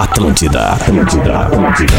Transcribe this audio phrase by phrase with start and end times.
[0.00, 1.94] Atlântida, Atlântida, Atlântida.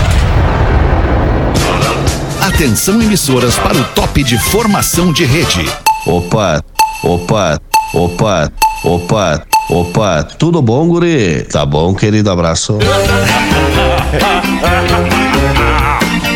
[2.42, 5.71] Atenção emissoras para o top de formação de rede.
[6.08, 6.64] Opa,
[7.04, 7.60] opa,
[7.94, 8.52] opa,
[8.84, 11.44] opa, opa, tudo bom, guri?
[11.44, 12.79] Tá bom, querido, abraço.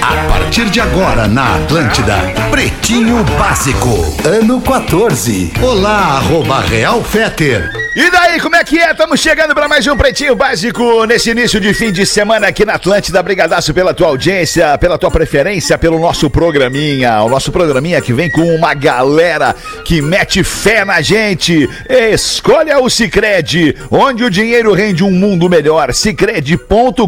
[0.04, 3.90] A partir de agora na Atlântida, Pretinho Básico,
[4.24, 5.52] ano 14.
[5.64, 7.85] Olá, arroba Real Feter.
[7.96, 8.92] E daí, como é que é?
[8.92, 12.74] Estamos chegando para mais um Pretinho Básico nesse início de fim de semana aqui na
[12.74, 13.24] Atlântida.
[13.24, 17.22] Brigadaço pela tua audiência, pela tua preferência, pelo nosso programinha.
[17.22, 19.56] O nosso programinha que vem com uma galera
[19.86, 21.70] que mete fé na gente.
[21.88, 25.94] Escolha o Cicred, onde o dinheiro rende um mundo melhor.
[25.94, 27.00] Cicred.com.br.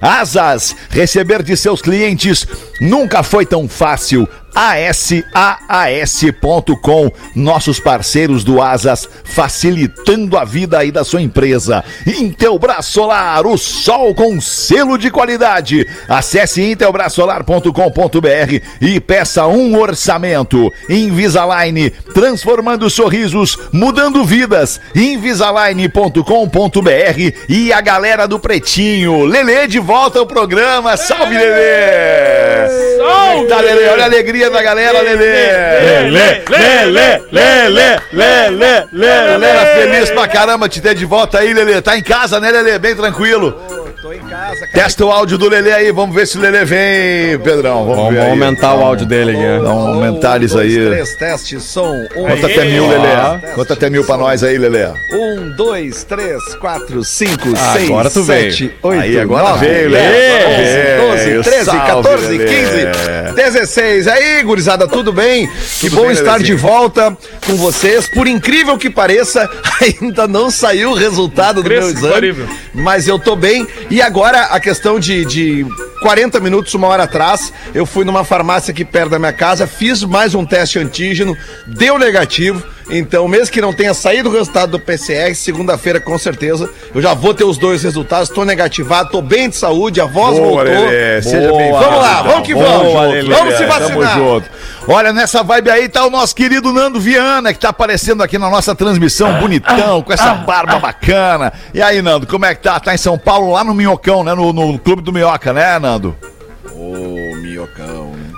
[0.00, 2.46] Asas, receber de seus clientes
[2.80, 5.12] nunca foi tão fácil asaas.com,
[7.34, 11.82] nossos parceiros do Asas, facilitando a vida aí da sua empresa.
[12.06, 15.86] Intelbras Solar, o sol com selo de qualidade.
[16.08, 20.72] Acesse intelbrasolar.com.br e peça um orçamento.
[20.88, 24.80] Invisalign, transformando sorrisos, mudando vidas.
[24.94, 29.24] Invisalign.com.br e a galera do Pretinho.
[29.24, 30.96] Lelê de volta ao programa.
[30.96, 32.51] Salve, Lelê!
[32.68, 33.48] Salve!
[33.48, 35.32] Tá, Lelê, olha a alegria da galera, Lelê!
[36.10, 41.80] Lelê, Lelê, Lelê, Lelê, Galera feliz pra caramba te ter de volta aí, Lelê.
[41.80, 42.78] Tá em casa, né, Lelê?
[42.78, 43.56] Bem tranquilo.
[44.52, 44.84] Casa, cara.
[44.84, 47.80] Testa o áudio do Lelê aí, vamos ver se o Lelê vem, Pedrão.
[47.84, 48.30] Vamos, Vamos ver aí.
[48.30, 49.64] aumentar o áudio dele aqui.
[49.64, 50.86] Dá um aumentar isso dois, aí.
[50.88, 51.92] três, teste, som.
[52.16, 53.52] Um, Conta até mil, Lelê.
[53.54, 54.86] Conta até mil pra nós aí, Lelê.
[55.12, 58.50] um, dois, três, quatro, cinco, Ah, seis, agora tu veio.
[58.52, 61.12] sete, oito, Aí, agora nove, veio, dez, Lelê.
[61.12, 62.44] onze, doze, treze, Salve, 14, Lelê.
[62.44, 64.08] 15, 16.
[64.08, 65.48] Aí, gurizada, tudo bem?
[65.80, 66.56] Que Tudo bom bem, estar Lelezinho?
[66.56, 67.16] de volta
[67.46, 68.08] com vocês.
[68.08, 69.48] Por incrível que pareça,
[69.80, 72.34] ainda não saiu o resultado do meu exame.
[72.74, 73.66] Mas eu tô bem.
[73.90, 75.66] E agora, a questão de, de
[76.00, 80.02] 40 minutos, uma hora atrás, eu fui numa farmácia aqui perto da minha casa, fiz
[80.02, 81.36] mais um teste antígeno,
[81.66, 82.62] deu negativo.
[82.90, 87.14] Então, mesmo que não tenha saído o resultado do PCR, segunda-feira com certeza, eu já
[87.14, 88.28] vou ter os dois resultados.
[88.28, 90.64] Tô negativado, tô bem de saúde, a voz Boa, voltou.
[90.64, 91.22] Lelê.
[91.22, 91.58] Seja Boa.
[91.58, 91.78] bem-vindo.
[91.78, 92.82] Vamos lá, vamos que vamos.
[92.82, 93.14] Boa, junto.
[93.14, 93.34] Lelê.
[93.34, 94.18] Vamos se vacinar.
[94.18, 94.50] junto.
[94.88, 98.50] Olha, nessa vibe aí tá o nosso querido Nando Viana, que tá aparecendo aqui na
[98.50, 101.52] nossa transmissão, bonitão, com essa barba bacana.
[101.72, 102.78] E aí, Nando, como é que tá?
[102.80, 104.34] Tá em São Paulo, lá no Minhocão, né?
[104.34, 106.16] No, no Clube do Minhoca, né, Nando?
[106.20, 106.32] Né?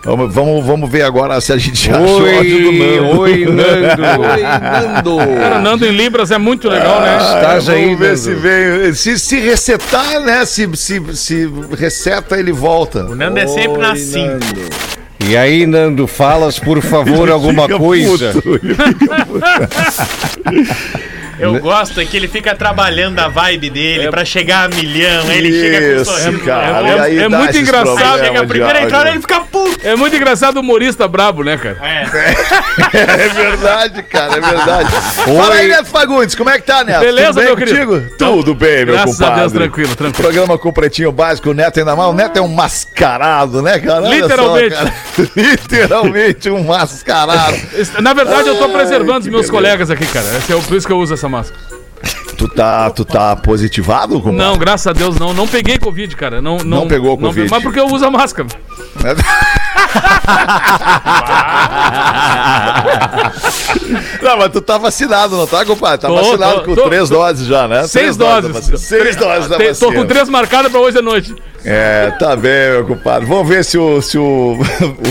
[0.05, 3.21] Vamos, vamos, vamos ver agora se a gente achou o áudio do Nando.
[3.21, 4.03] oi, Nando.
[4.35, 5.17] Oi, Nando.
[5.41, 7.17] Cara, Nando em Libras é muito legal, né?
[7.17, 8.19] Estás Vamos aí, ver Nando.
[8.19, 8.95] se veio.
[8.95, 10.45] Se, se resetar, né?
[10.45, 13.05] Se, se, se reseta, ele volta.
[13.07, 14.27] O Nando é sempre na Oi, 5.
[14.29, 14.45] Nando.
[15.27, 18.33] E aí, Nando, falas, por favor, alguma Fica coisa.
[18.35, 18.77] puto, ele
[21.39, 25.29] Eu gosto é que ele fica trabalhando a vibe dele pra chegar a milhão.
[25.29, 26.45] Aí ele chega com Isso, sorriso.
[26.45, 27.09] cara.
[27.09, 28.19] É, é dá muito engraçado.
[28.25, 29.79] Chega a primeira entrada ele fica puto.
[29.83, 31.77] É muito engraçado o humorista brabo, né, cara?
[31.83, 32.05] É.
[33.15, 34.91] É verdade, cara, é verdade.
[34.91, 37.01] Fala aí, Neto Fagundes, como é que tá, Neto?
[37.01, 37.87] Beleza, Tudo bem meu querido?
[37.87, 38.17] contigo?
[38.19, 39.41] Tudo bem, meu Graças a compadre.
[39.41, 40.23] Deus, tranquilo, tranquilo.
[40.25, 42.11] Programa com o Pretinho Básico, o Neto ainda mal.
[42.11, 44.09] O Neto é um mascarado, né, cara?
[44.09, 44.75] Literalmente.
[44.75, 44.95] só, cara.
[45.37, 47.57] Literalmente um mascarado.
[48.01, 50.27] Na verdade, eu tô preservando os meus colegas aqui, cara.
[50.39, 51.63] Esse é o- por isso que eu uso essa máscara.
[52.37, 54.37] Tu tá, tu tá positivado, compadre?
[54.37, 55.33] Não, graças a Deus, não.
[55.33, 56.43] Não peguei Covid, cara.
[56.43, 57.49] Não, não, Não pegou Covid.
[57.51, 58.49] mas porque eu uso a máscara.
[64.23, 65.99] Não, mas tu tá vacinado, não tá, compadre?
[65.99, 67.15] Tá Tô, vacinado tô, com tô, três tô.
[67.17, 67.87] doses já, né?
[67.87, 68.51] Seis Três doses.
[68.51, 68.77] vacina.
[68.79, 69.75] Seis doses da vacina.
[69.75, 71.35] Tô com três marcadas pra hoje à noite.
[71.67, 73.27] É, tá bem, meu compadre.
[73.27, 74.59] Vamos ver se o, se o,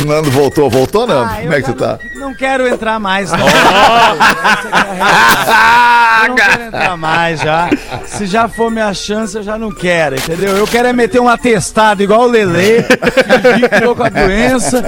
[0.04, 0.70] o Nando voltou.
[0.70, 1.24] Voltou, Nando?
[1.32, 1.98] Ah, Como é que tu tá?
[2.16, 3.32] Não, não quero entrar mais.
[3.32, 3.40] Não.
[3.48, 6.24] Essa que a realidade.
[6.24, 7.70] Eu não quero entrar mais já.
[8.06, 10.56] Se já for minha chance, eu já não quero, entendeu?
[10.56, 14.84] Eu quero é meter um atestado igual o Lelê, fingir que tô com a doença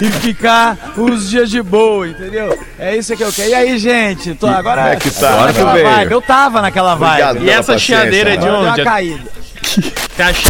[0.00, 2.56] e ficar uns dias de boa, entendeu?
[2.78, 3.50] É isso que eu quero.
[3.50, 4.34] E aí, gente?
[4.34, 5.30] Tô, agora é que tá?
[5.32, 5.84] Agora veio.
[5.86, 6.12] vibe.
[6.12, 7.22] Eu tava naquela vibe.
[7.22, 8.46] Obrigado E essa chiadeira de.
[8.46, 8.80] Agora deu onde?
[8.80, 9.24] uma caída.
[10.16, 10.48] Tá ach-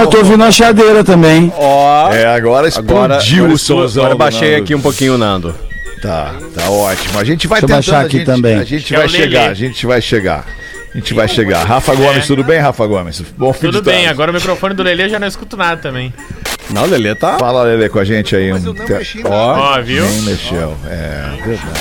[0.00, 1.52] eu tô ouvindo a chadeira também.
[1.56, 4.02] Ó, É, agora agora, explodiu agora, o somzão.
[4.04, 5.54] agora baixei aqui um pouquinho, Nando.
[6.02, 7.18] Tá, tá ótimo.
[7.18, 7.92] A gente vai Deixa tentando.
[7.94, 8.56] baixar aqui a gente, também.
[8.58, 10.44] A gente É vai chegar, a gente vai chegar.
[10.92, 11.64] A gente vai chegar.
[11.64, 13.20] Rafa Gomes, tudo bem, Rafa Gomes?
[13.36, 16.12] Bom fim Tudo bem, agora o microfone do Lelê eu já não escuto nada também.
[16.68, 17.38] Não, Lelê tá.
[17.38, 18.52] Fala, Lele, com a gente aí.
[18.52, 19.34] Mas um eu não te- mexi nada.
[19.34, 20.04] Ó, Ó, viu?
[20.04, 20.76] Nem mexeu.
[20.86, 21.80] É, verdade.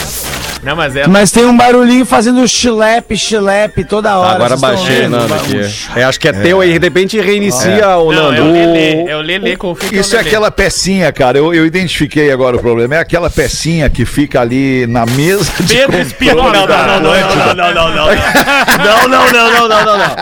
[0.61, 1.07] Não, mas é.
[1.07, 4.35] Mas tem um barulhinho fazendo chilepe, chilepe toda hora.
[4.35, 5.07] Agora baixei?
[5.07, 5.61] Nando, aqui.
[5.95, 8.50] É, acho que é teu aí, de repente reinicia o Não, é Nando.
[8.50, 9.03] o Lelê.
[9.09, 10.29] É o Lelê, confia que Isso é Lelê.
[10.29, 11.38] aquela pecinha, cara.
[11.38, 12.95] Eu, eu identifiquei agora o problema.
[12.95, 15.75] É aquela pecinha que fica ali na mesa de
[16.17, 17.53] Pedro da Não, não, Atlântida.
[17.56, 18.06] não, não, não, não.
[18.09, 20.15] Não, não, não, não, não, não, não.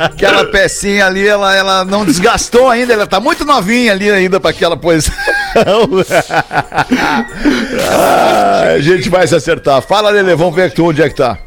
[0.00, 2.92] Aquela pecinha ali, ela, ela não desgastou ainda.
[2.92, 5.14] Ela tá muito novinha ali ainda para aquela posição.
[7.90, 9.80] Ah, a gente vai se acertar.
[9.82, 11.38] Fala, Lele, vamos ver onde é que tá.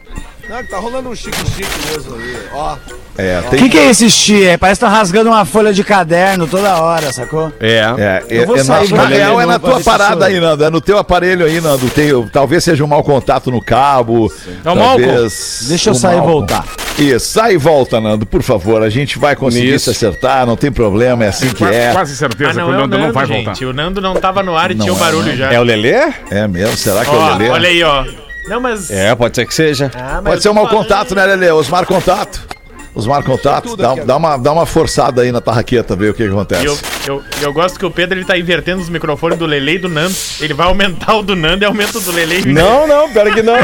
[0.50, 2.38] Não, tá rolando um chique-chique mesmo ali.
[2.54, 2.76] Ó.
[3.18, 3.60] É, O tem.
[3.64, 4.46] que, que é esse chi?
[4.46, 7.52] É, parece que tá rasgando uma folha de caderno toda hora, sacou?
[7.60, 7.80] É.
[7.98, 10.26] É, é, Eu vou é na, sair, na vou real ler, é na tua parada
[10.28, 10.64] aí, Nando.
[10.64, 11.90] É no teu aparelho aí, Nando.
[11.90, 14.32] Tem, talvez seja um mau contato no cabo.
[14.64, 16.64] É o talvez Deixa eu o sair e voltar.
[16.98, 18.82] Isso, sai e volta, Nando, por favor.
[18.84, 19.86] A gente vai conseguir Isso.
[19.94, 21.92] se acertar, não tem problema, é assim que Quase, é.
[21.92, 23.46] quase certeza Ah, não, que o é o Nando Nando, não vai gente.
[23.46, 23.66] voltar.
[23.66, 25.36] O Nando não tava no ar e Não tinha o é, barulho não.
[25.36, 25.52] já.
[25.54, 26.14] É o Lelê?
[26.32, 26.78] É mesmo?
[26.78, 27.50] Será que é o Lelê?
[27.50, 28.06] olha aí, ó.
[28.48, 28.90] Não, mas...
[28.90, 29.92] É, pode ser que seja.
[29.96, 31.52] Ah, Pode ser um mau contato, né, Lelê?
[31.52, 32.48] Osmar Contato.
[32.96, 36.30] Osmar Contato, dá, dá uma, dá uma forçada aí na tarraqueta, ver o que, que
[36.32, 36.64] acontece.
[36.64, 39.76] E eu, eu, eu gosto que o Pedro ele tá invertendo os microfones do Lele
[39.76, 40.16] e do Nando.
[40.40, 42.52] Ele vai aumentar o do Nando e aumenta o do Lele.
[42.52, 43.56] Não, não, pior que não.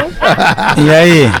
[0.78, 1.32] E aí?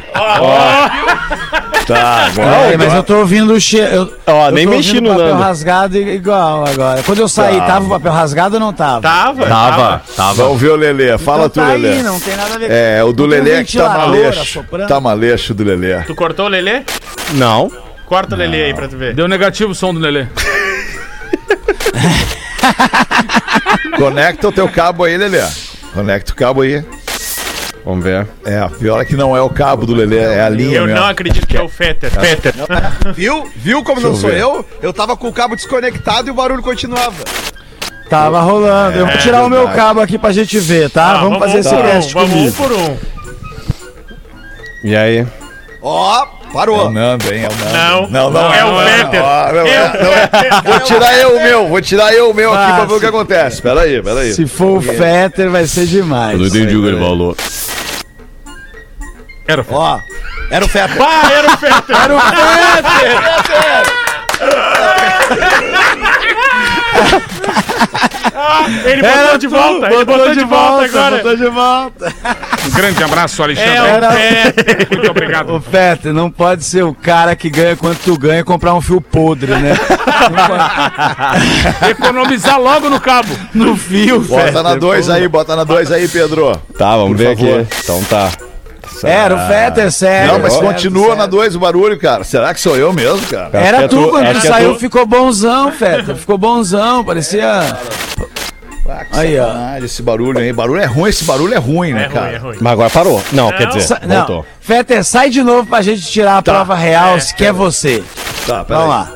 [1.86, 2.30] Tá,
[2.72, 3.76] É, mas eu tô ouvindo o chi.
[3.76, 5.42] Eu, Ó, eu nem mexi no papel Nando.
[5.42, 7.02] rasgado igual agora.
[7.02, 7.66] Quando eu saí, Tá.
[7.66, 9.02] tava o papel rasgado ou não tava?
[9.02, 10.34] Tava, Tava, tava.
[10.34, 11.18] Vamos ver o Lelê.
[11.18, 11.96] Fala Então tu, tá Lelê.
[11.98, 13.76] aí, não tem nada a ver É, o do Não tem um Lelê é que
[13.76, 14.64] tá maleixo.
[14.88, 16.02] Tá maleixo do Lelê.
[16.04, 16.82] Tu cortou o Lelê?
[17.32, 17.70] Não.
[18.06, 19.14] Corta o Lelê aí pra tu ver.
[19.14, 20.26] Deu negativo o som do Lelê.
[23.98, 25.42] Conecta o teu cabo aí, Lelê.
[25.92, 26.82] Conecta o cabo aí.
[27.84, 28.26] Vamos ver.
[28.46, 31.00] É, pior é que não é o cabo do Lelê, é a linha Eu mesmo.
[31.00, 32.10] não acredito que é o Fetter.
[32.10, 32.54] Fetter.
[33.14, 33.50] Viu?
[33.56, 34.40] Viu como não eu sou ver.
[34.40, 34.64] eu?
[34.82, 37.12] Eu tava com o cabo desconectado e o barulho continuava.
[38.08, 38.98] Tava rolando.
[38.98, 41.12] eu vou tirar o meu cabo aqui pra gente ver, tá?
[41.12, 42.56] Ah, vamos, fazer esse um um, teste Vamos um comigo.
[42.56, 42.96] por um.
[44.82, 45.26] E aí?
[45.82, 46.86] Ó, É parou.
[46.86, 47.44] o Nando, hein?
[47.44, 48.10] É o Nando.
[48.10, 50.26] Não, não, não é o não não É é, o não é.
[50.28, 50.62] Fetter.
[50.64, 52.96] Vou tirar eu o meu, vou tirar eu o meu aqui Ah, pra ver o
[52.96, 53.62] que se- acontece.
[53.62, 54.32] Pera aí, pera aí.
[54.32, 56.40] Se for o Fetter, vai ser demais.
[56.40, 57.36] entendi o que ele falou.
[59.46, 59.98] Era o Ó,
[60.50, 60.96] era o Fetter.
[61.00, 61.96] Era o Fetter.
[61.96, 62.18] Era o
[68.36, 71.16] Ah, ele botou de volta, ele botou de volta agora.
[71.16, 72.12] Botou de volta.
[72.66, 73.74] Um grande abraço, Alexandre.
[73.76, 74.88] É o Fetter.
[74.90, 75.50] Muito obrigado.
[75.54, 78.80] Ô, Fetter, não pode ser o cara que ganha quanto tu ganha e comprar um
[78.80, 79.74] fio podre, né?
[81.90, 83.28] Economizar logo no cabo.
[83.54, 84.62] no fio, Bota Fetter.
[84.62, 86.56] na 2 aí, bota na 2 aí, Pedro.
[86.76, 87.60] Tá, vamos Por ver favor.
[87.60, 87.76] aqui.
[87.82, 88.30] Então tá.
[89.06, 90.32] Era o Fetter, sério.
[90.32, 91.18] Não, mas continua sério.
[91.18, 92.24] na 2 o barulho, cara.
[92.24, 93.50] Será que sou eu mesmo, cara?
[93.52, 94.80] Era é tu, tu- quando acho tu é saiu, tu.
[94.80, 96.16] ficou bonzão, Fetter.
[96.16, 97.76] Ficou bonzão, parecia.
[99.12, 99.46] Aí, ó.
[99.50, 100.52] Ah, esse barulho aí.
[100.52, 102.32] Barulho é ruim, esse barulho é ruim, né, É ruim, cara?
[102.32, 102.56] é ruim.
[102.60, 103.22] Mas agora parou.
[103.32, 104.36] Não, quer dizer, Sa- voltou.
[104.36, 108.02] Não, Fetter, sai de novo pra gente tirar a prova real, se quer você.
[108.46, 109.00] Tá, pera Vamos aí.
[109.00, 109.12] lá.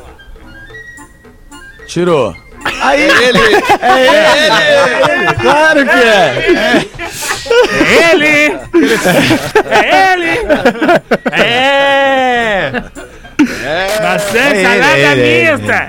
[1.87, 2.35] Tirou.
[2.83, 3.39] Aí ele.
[3.81, 5.35] É ele!
[5.41, 6.47] Claro que é!
[6.49, 6.91] Ele!
[7.71, 8.61] É ele!
[11.33, 12.73] É!
[14.03, 15.89] Bastante É ele, salada é ele, é mista!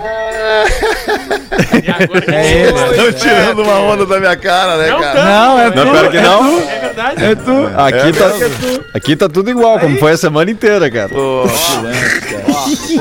[1.83, 2.79] E agora que É ele.
[2.91, 5.13] Estão tirando uma onda da minha cara, né, Não cara?
[5.19, 5.25] tá.
[5.25, 5.77] Não, é tu.
[5.85, 6.59] Não, pera que não.
[6.59, 7.25] É verdade.
[7.25, 7.69] É tu.
[7.77, 8.31] Aqui, É tá,
[8.95, 11.09] aqui tá tudo igual, como foi a semana inteira, cara.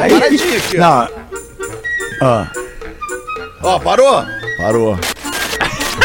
[0.09, 0.81] Paradinha aqui, ó.
[0.81, 1.09] Não.
[2.23, 2.47] Ó.
[3.63, 4.25] Ó, parou?
[4.59, 4.99] Parou.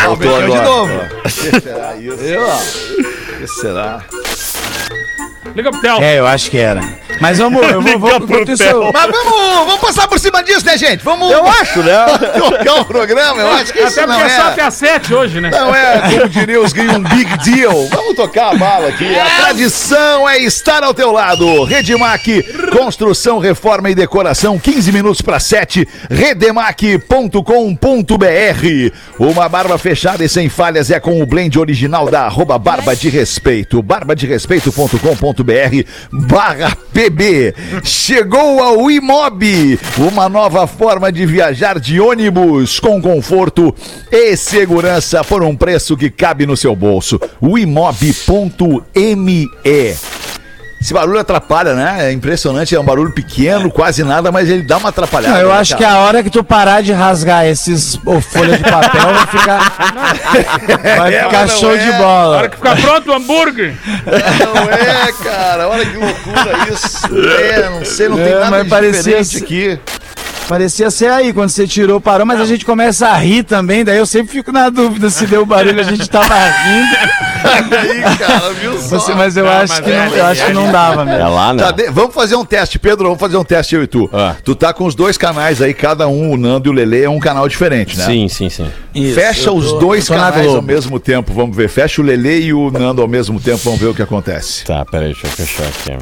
[0.08, 0.94] Ó, mexeu de novo.
[0.94, 2.16] O que será isso?
[2.16, 4.04] O que será?
[5.56, 6.02] Liga pro Theo.
[6.02, 6.82] É, eu acho que era.
[7.20, 11.04] Mas vamos, eu vou, vou isso Mas vamos, vamos passar por cima disso, né, gente?
[11.04, 12.06] Vamos Eu acho, né?
[12.38, 13.42] tocar o programa.
[13.42, 14.52] Eu acho que isso Até não porque é só é...
[14.52, 15.50] até às sete hoje, né?
[15.50, 17.88] Não é, como diriam os gringos, um big deal.
[17.90, 19.18] Vamos tocar a bala aqui.
[19.18, 21.64] A tradição é estar ao teu lado.
[21.64, 25.88] Redemac, construção, reforma e decoração, 15 minutos para 7.
[26.10, 27.38] Redemac.com.br.
[29.20, 33.10] Uma barba fechada e sem falhas é com o blend original da arroba Barba de
[33.10, 33.82] Respeito.
[33.82, 37.54] barbaderespeito.com.br barra PB.
[37.84, 43.76] Chegou ao Imob, uma nova forma de viajar de ônibus com conforto
[44.12, 47.20] e segurança por um preço que cabe no seu bolso.
[47.42, 49.50] O imob.me.
[50.84, 52.10] Esse barulho atrapalha, né?
[52.10, 55.36] É impressionante, é um barulho pequeno, quase nada, mas ele dá uma atrapalhada.
[55.36, 55.96] Não, eu né, acho que cara?
[55.96, 59.74] a hora que tu parar de rasgar esses ô, folha de papel vai ficar,
[60.98, 61.78] vai É, ficar não show é.
[61.78, 62.36] de bola.
[62.38, 63.76] hora que ficar pronto o hambúrguer.
[64.06, 65.70] Não é, cara.
[65.70, 67.08] Olha que loucura isso.
[67.30, 69.80] É, não sei, não tem É, nada mas de parecia diferente aqui.
[70.48, 73.98] Parecia ser aí, quando você tirou, parou, mas a gente começa a rir também, daí
[73.98, 76.96] eu sempre fico na dúvida se deu barulho, a gente tava rindo.
[77.76, 79.00] Aí, cara, viu só?
[79.00, 81.20] Você- mas eu Não, acho mas que é, não, eu acho que não dava mesmo.
[81.22, 81.64] É lá, né?
[81.64, 83.06] Tá, vamos fazer um teste, Pedro.
[83.06, 84.10] Vamos fazer um teste, eu e tu.
[84.14, 84.36] Ah.
[84.44, 87.10] Tu tá com os dois canais aí, cada um, o Nando e o Lele, é
[87.10, 88.06] um canal diferente, né?
[88.06, 88.68] Sim, sim, sim.
[88.94, 91.70] Isso, Fecha eu os tô- dois tô canais ao mesmo tempo, vamos ver.
[91.70, 94.64] Fecha o Lele e o Nando ao mesmo tempo, vamos ver o que acontece.
[94.66, 95.98] Tá, peraí, deixa eu fechar aqui.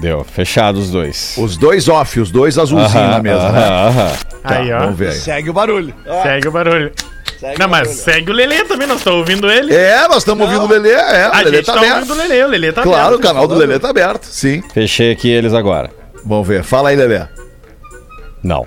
[0.00, 1.34] Deu, fechado os dois.
[1.38, 3.58] Os dois off, os dois azulzinhos Aham, na mesa, né?
[3.64, 4.12] aham, aham.
[4.42, 4.78] Tá, Aí, ó.
[4.80, 5.14] vamos ver aí.
[5.14, 5.94] Segue o barulho.
[6.22, 6.92] Segue o barulho.
[7.38, 8.02] Segue Não, o mas barulho.
[8.04, 9.74] segue o Lelê também, nós estamos ouvindo ele.
[9.74, 11.96] É, nós estamos ouvindo o Lele, é, o a Lele gente tá tá aberto.
[11.96, 13.20] ouvindo o Lelê, o Lelê tá Claro, o aberto.
[13.22, 14.62] canal do Lele tá aberto, sim.
[14.74, 15.90] Fechei aqui eles agora.
[16.24, 17.28] Vamos ver, fala aí, Lele.
[18.42, 18.66] Não.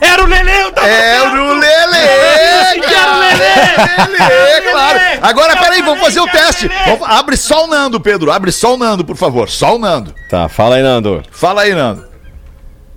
[0.00, 1.34] Era o Lelê, eu tava É certo.
[1.36, 2.86] o Lele!
[3.32, 4.28] Lelê!
[4.28, 4.98] Lele, claro.
[5.22, 6.68] Agora, peraí, vamos fazer o Lelê, teste.
[6.68, 6.84] Lelê.
[6.86, 8.30] Vamos- abre só o Nando, Pedro.
[8.30, 9.48] Abre só o Nando, por favor.
[9.48, 10.14] Só o Nando.
[10.30, 11.22] Tá, fala aí, Nando.
[11.30, 12.04] Fala aí, Nando.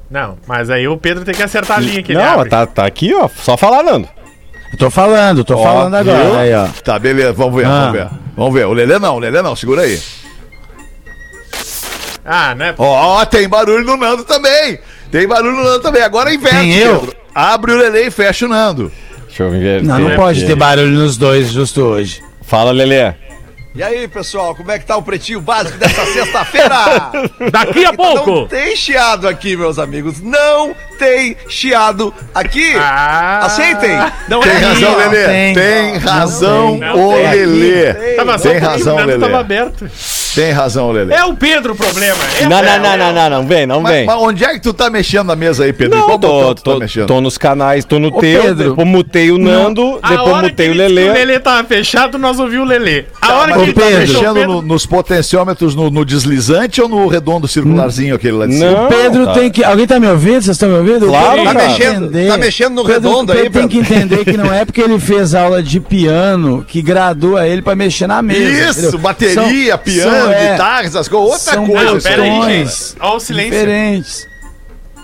[0.09, 2.49] Não, mas aí o Pedro tem que acertar a linha que ele Não, abre.
[2.49, 3.29] tá, tá aqui, ó.
[3.43, 4.09] Só falar, Nando.
[4.77, 6.39] Tô falando, tô Ó, falando agora.
[6.39, 6.67] Aí, ó.
[6.83, 7.69] Tá, beleza, vamos ver, Ah.
[7.69, 8.07] vamos ver.
[8.37, 8.65] Vamos ver.
[8.67, 9.99] O Lele não, o Lele não, segura aí.
[12.25, 12.75] Ah, né?
[12.77, 14.79] Ó, tem barulho no Nando também.
[15.11, 16.01] Tem barulho no Nando também.
[16.03, 16.99] Agora inverte, Tem eu?
[16.99, 17.15] Pedro.
[17.33, 18.91] Abre o Lele e fecha o Nando.
[19.39, 19.83] Deixa eu ver.
[19.83, 22.21] Não, não pode ter barulho nos dois justo hoje.
[22.41, 23.13] Fala, Lelê.
[23.75, 26.75] E aí, pessoal, como é que tá o pretinho básico dessa sexta-feira?
[27.51, 28.47] Daqui a Não pouco.
[28.47, 30.19] tem chiado aqui, meus amigos.
[30.21, 32.73] Não tem chiado aqui.
[32.75, 33.41] Ah.
[33.45, 33.91] Aceitem.
[34.27, 35.25] Não Tem é razão, não Lele.
[35.27, 35.53] tem.
[35.53, 36.89] Tem razão, tem.
[36.89, 38.15] o Não tem.
[38.17, 39.19] Tava só Tem porque razão, Lelê.
[39.19, 39.89] tava aberto.
[40.35, 41.13] Tem razão, Lele.
[41.13, 42.17] É o Pedro o problema.
[42.39, 43.47] É Não, não, não, não, não, não.
[43.47, 44.05] Vem, não Mas, vem.
[44.05, 45.97] mas onde é que tu tá mexendo na mesa aí, Pedro?
[45.97, 47.07] Não, Qual tô, tá tô, mexendo?
[47.07, 48.69] tô nos canais, tô no teu, Pedro.
[48.71, 51.09] depois mutei o Nando, A depois mutei o Lelê.
[51.09, 53.05] O Lelê tava fechado, nós ouvimos o Lelê.
[53.21, 53.99] A Tá, hora que tá Pedro.
[53.99, 58.53] mexendo Pedro- no- nos potenciômetros no, no deslizante ou no redondo circularzinho aquele lá de
[58.55, 58.71] cima?
[58.71, 59.33] Não, Pedro tá.
[59.33, 59.63] tem que.
[59.63, 60.41] Alguém tá me ouvindo?
[60.41, 61.05] Vocês estão me ouvindo?
[61.05, 63.59] O Claro, Pedro Tá tem que mexendo, entender- tá mexendo no Pedro- redondo aí, Pedro
[63.59, 63.95] tem que Pedro.
[63.95, 68.07] entender que não é porque ele fez aula de piano que gradua ele pra mexer
[68.07, 68.69] na mesa.
[68.69, 68.99] Isso, entendeu?
[68.99, 69.35] bateria,
[69.73, 71.29] São- piano, são, é, guitarra, essas coisas.
[71.31, 71.83] Outra são coisa.
[71.85, 72.35] Não, isso pera aí, aí.
[72.35, 72.95] questões gente.
[73.01, 73.51] Olha o silêncio.
[73.51, 74.27] diferentes.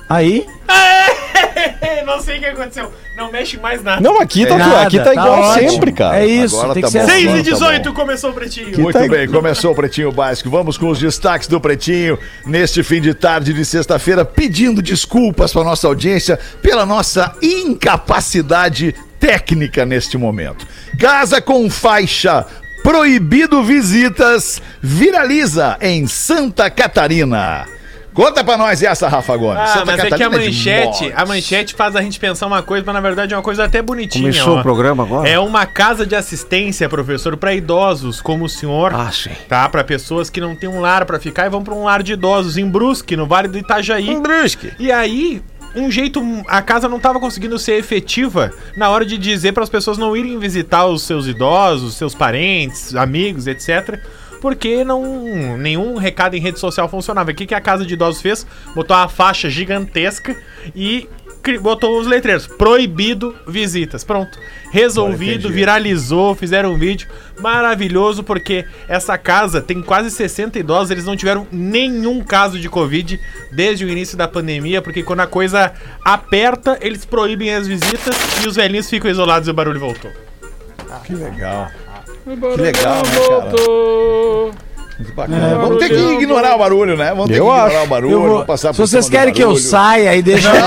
[0.09, 0.45] Aí?
[2.05, 2.91] Não sei o que aconteceu.
[3.17, 3.99] Não mexe mais nada.
[4.01, 5.69] Não, aqui tá, Nada, aqui tá igual ótimo.
[5.69, 6.19] sempre, cara.
[6.19, 7.07] É isso, Agora tem tá que ser bom.
[7.07, 7.25] 6 assim.
[7.25, 7.55] e Tá bom.
[7.57, 8.79] 18 começou o pretinho.
[8.79, 10.49] Muito tá- bem, começou o Pretinho Básico.
[10.49, 15.63] Vamos com os destaques do Pretinho neste fim de tarde de sexta-feira, pedindo desculpas para
[15.63, 20.67] nossa audiência pela nossa incapacidade técnica neste momento.
[20.99, 22.45] Casa com faixa
[22.83, 27.65] proibido visitas viraliza em Santa Catarina.
[28.15, 29.59] Conta pra nós essa, Rafa Gomes.
[29.59, 32.63] Ah, Santa mas é que a Catarina manchete, a manchete faz a gente pensar uma
[32.63, 34.31] coisa, mas na verdade é uma coisa até bonitinha.
[34.31, 34.59] Começou ó.
[34.61, 35.27] o programa agora?
[35.27, 38.95] É uma casa de assistência, professor, para idosos como o senhor.
[38.95, 39.31] Ah, sim.
[39.49, 42.01] Tá, para pessoas que não têm um lar para ficar e vão para um lar
[42.01, 44.17] de idosos em Brusque, no Vale do Itajaí.
[44.21, 44.71] Brusque.
[44.79, 45.41] E aí,
[45.75, 49.69] um jeito, a casa não estava conseguindo ser efetiva na hora de dizer para as
[49.69, 53.99] pessoas não irem visitar os seus idosos, seus parentes, amigos, etc.
[54.45, 57.31] Porque não nenhum recado em rede social funcionava.
[57.31, 58.45] O que, que a casa de idosos fez?
[58.75, 60.37] Botou uma faixa gigantesca
[60.75, 61.09] e
[61.63, 62.45] botou os letreiros.
[62.45, 64.03] Proibido visitas.
[64.03, 64.37] Pronto.
[64.69, 67.07] Resolvido, viralizou, fizeram um vídeo
[67.39, 73.19] maravilhoso, porque essa casa tem quase 60 idosos, eles não tiveram nenhum caso de Covid
[73.51, 75.73] desde o início da pandemia, porque quando a coisa
[76.03, 80.11] aperta, eles proíbem as visitas e os velhinhos ficam isolados e o barulho voltou.
[81.03, 81.71] Que legal.
[82.25, 84.65] Que legal, né, cara?
[84.97, 85.55] Muito bacana.
[85.55, 87.09] vamos ter que ignorar o barulho, né?
[87.09, 87.83] Vamos ter Eu que ignorar acho.
[87.83, 90.59] o barulho, vou- vamos passar Se vocês querem que eu saia aí, deixa Não,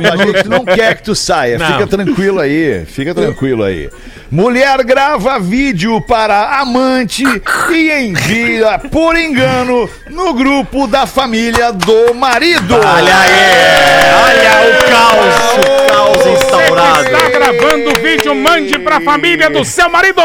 [0.00, 1.58] não, a gente não quer que tu saia.
[1.58, 1.66] Não.
[1.66, 2.84] Fica tranquilo aí.
[2.86, 3.90] Fica tranquilo aí.
[4.34, 7.22] Mulher grava vídeo para amante
[7.70, 12.74] e envia por engano no grupo da família do marido.
[12.74, 13.94] Olha aí!
[14.24, 17.04] Olha o caos, o caos Você que instaurado.
[17.04, 20.20] está gravando o vídeo, mande pra família do seu marido.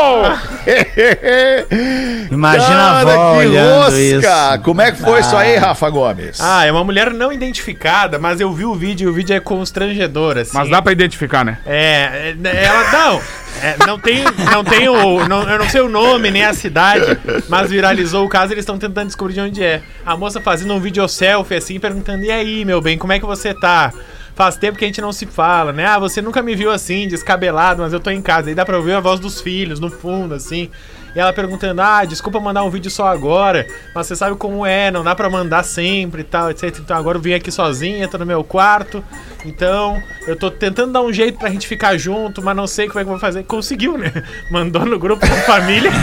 [2.32, 4.28] Imagina a avó que olhando isso.
[4.64, 6.40] Como é que foi isso aí, Rafa Gomes?
[6.42, 9.40] Ah, é uma mulher não identificada, mas eu vi o vídeo e o vídeo é
[9.40, 10.52] constrangedor, assim.
[10.58, 11.60] Mas dá pra identificar, né?
[11.64, 13.22] É, é, ela não.
[13.62, 15.28] É, não tem, não tem o.
[15.28, 18.78] Não, eu não sei o nome nem a cidade, mas viralizou o caso eles estão
[18.78, 19.82] tentando descobrir de onde é.
[20.06, 23.26] A moça fazendo um vídeo selfie assim, perguntando: E aí, meu bem, como é que
[23.26, 23.94] você tá?
[24.40, 25.86] Faz tempo que a gente não se fala, né?
[25.86, 28.48] Ah, você nunca me viu assim, descabelado, mas eu tô em casa.
[28.48, 30.70] Aí dá pra ouvir a voz dos filhos no fundo, assim.
[31.14, 34.92] E ela perguntando: Ah, desculpa mandar um vídeo só agora, mas você sabe como é,
[34.92, 36.78] não dá pra mandar sempre e tal, etc.
[36.80, 39.04] Então agora eu vim aqui sozinha, tô no meu quarto.
[39.46, 43.00] Então eu tô tentando dar um jeito pra gente ficar junto, mas não sei como
[43.00, 43.44] é que eu vou fazer.
[43.44, 44.12] Conseguiu, né?
[44.52, 45.92] Mandou no grupo da família.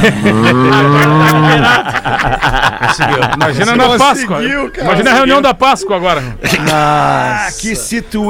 [0.76, 1.38] agora tá
[3.06, 3.36] liberado.
[3.36, 4.42] Imagina na Páscoa.
[4.42, 6.22] Imagina a reunião da Páscoa agora.
[6.72, 8.25] Ah, que situação,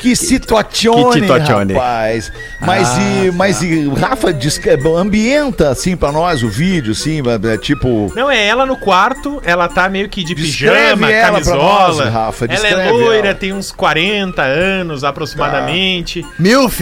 [0.00, 1.72] que situazione, Que situazione.
[1.74, 2.32] rapaz.
[2.60, 7.20] Mas e, mas e, Rafa, descreve- ambienta assim pra nós o vídeo, assim,
[7.52, 8.12] é, tipo...
[8.14, 11.56] Não, é ela no quarto, ela tá meio que de Descreve pijama, camisola.
[11.62, 13.34] nós, Rafa, ela é loira, ela.
[13.34, 16.24] tem uns 40 anos aproximadamente.
[16.38, 16.80] Milf.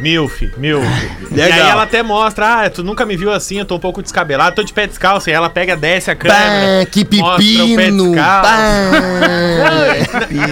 [0.00, 0.84] Milf, Milf.
[1.32, 4.02] E aí ela até mostra, ah, tu nunca me viu assim, eu tô um pouco
[4.02, 5.30] descabelado, tô de pé descalço.
[5.30, 6.80] E ela pega, desce a câmera.
[6.80, 8.10] Bah, que mostra o pé pepino.
[8.10, 8.50] descalço.
[8.50, 8.60] Bah.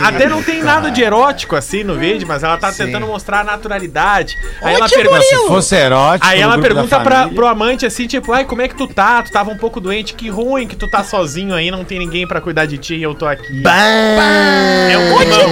[0.08, 3.44] Até não tem nada de erótico assim no vídeo, mas ela tá tentando mostrar a
[3.44, 4.38] naturalidade.
[4.62, 5.20] Aí ela pergunta.
[5.22, 6.26] Se fosse erótico.
[6.26, 9.20] Aí ela pergunta pra, pro amante assim, tipo, ai, como é que tu tá?
[9.22, 12.26] Tu tava um pouco doente, que ruim que tu tá sozinho aí, não tem ninguém
[12.26, 13.60] pra cuidar de ti e eu tô aqui.
[13.62, 13.72] Bah.
[13.72, 15.48] É um climão.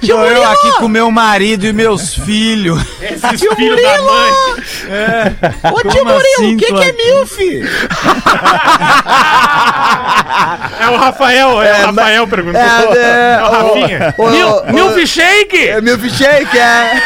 [0.00, 2.82] Tô eu aqui com meu marido e meus filhos.
[3.14, 4.32] Esses filhos da mãe.
[5.72, 7.38] Ô tio Murilo, o que, que é milf?
[10.80, 12.60] É o Rafael, é, o Rafael perguntou.
[12.60, 14.14] É, é, É o Rafinha.
[14.16, 15.68] Ô, Mil, ô, milkshake!
[15.68, 17.02] É milkshake, é.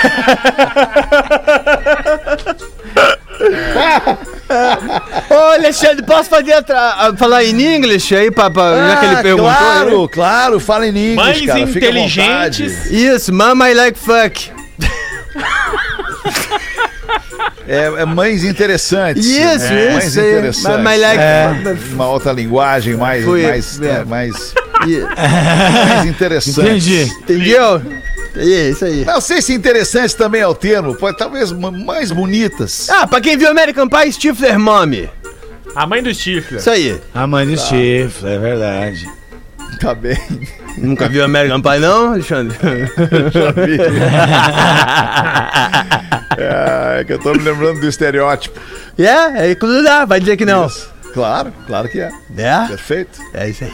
[5.30, 8.74] Ô, Alexandre, posso fazer a tra- a- falar em inglês aí, papá?
[8.76, 9.48] já que ele perguntou.
[9.48, 10.08] Ah, claro, né?
[10.12, 12.64] claro, fala em inglês, Mães cara, fica à vontade.
[12.64, 12.90] inteligentes.
[12.90, 14.50] Isso, mama I like fuck.
[17.68, 19.24] É, é mães interessantes.
[19.24, 20.20] Isso, é, Mães isso.
[20.20, 20.30] aí.
[20.32, 20.62] interessantes.
[20.78, 23.86] Mama I like É, Uma outra linguagem mais, Foi, mais, é.
[23.86, 26.60] é, mais, mais interessante.
[26.68, 27.02] Entendi.
[27.20, 27.82] Entendeu?
[28.34, 29.04] É isso aí.
[29.04, 32.88] Não sei se interessante também é o termo, pode, talvez ma- mais bonitas.
[32.88, 35.08] Ah, pra quem viu American Pie, Stifler Mommy.
[35.76, 36.58] A mãe do Stifler.
[36.60, 37.00] Isso aí.
[37.14, 39.08] A mãe do chifre, é verdade.
[39.82, 40.16] Tá bem.
[40.78, 42.56] Nunca viu American Pie, não, Alexandre?
[46.34, 48.58] É, é que eu tô me lembrando do estereótipo.
[48.98, 50.66] É, é inclusive dá, vai dizer que não.
[51.12, 52.10] Claro, claro que é.
[52.38, 52.68] É?
[52.68, 53.20] Perfeito.
[53.34, 53.72] É isso aí.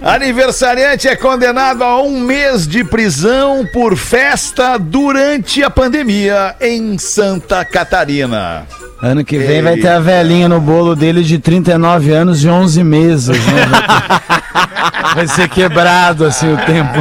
[0.00, 7.64] Aniversariante é condenado a um mês de prisão por festa durante a pandemia em Santa
[7.64, 8.66] Catarina.
[9.00, 12.82] Ano que vem vai ter a velhinha no bolo dele de 39 anos e 11
[12.82, 13.62] meses, né?
[15.14, 16.98] Vai ser quebrado assim o tempo.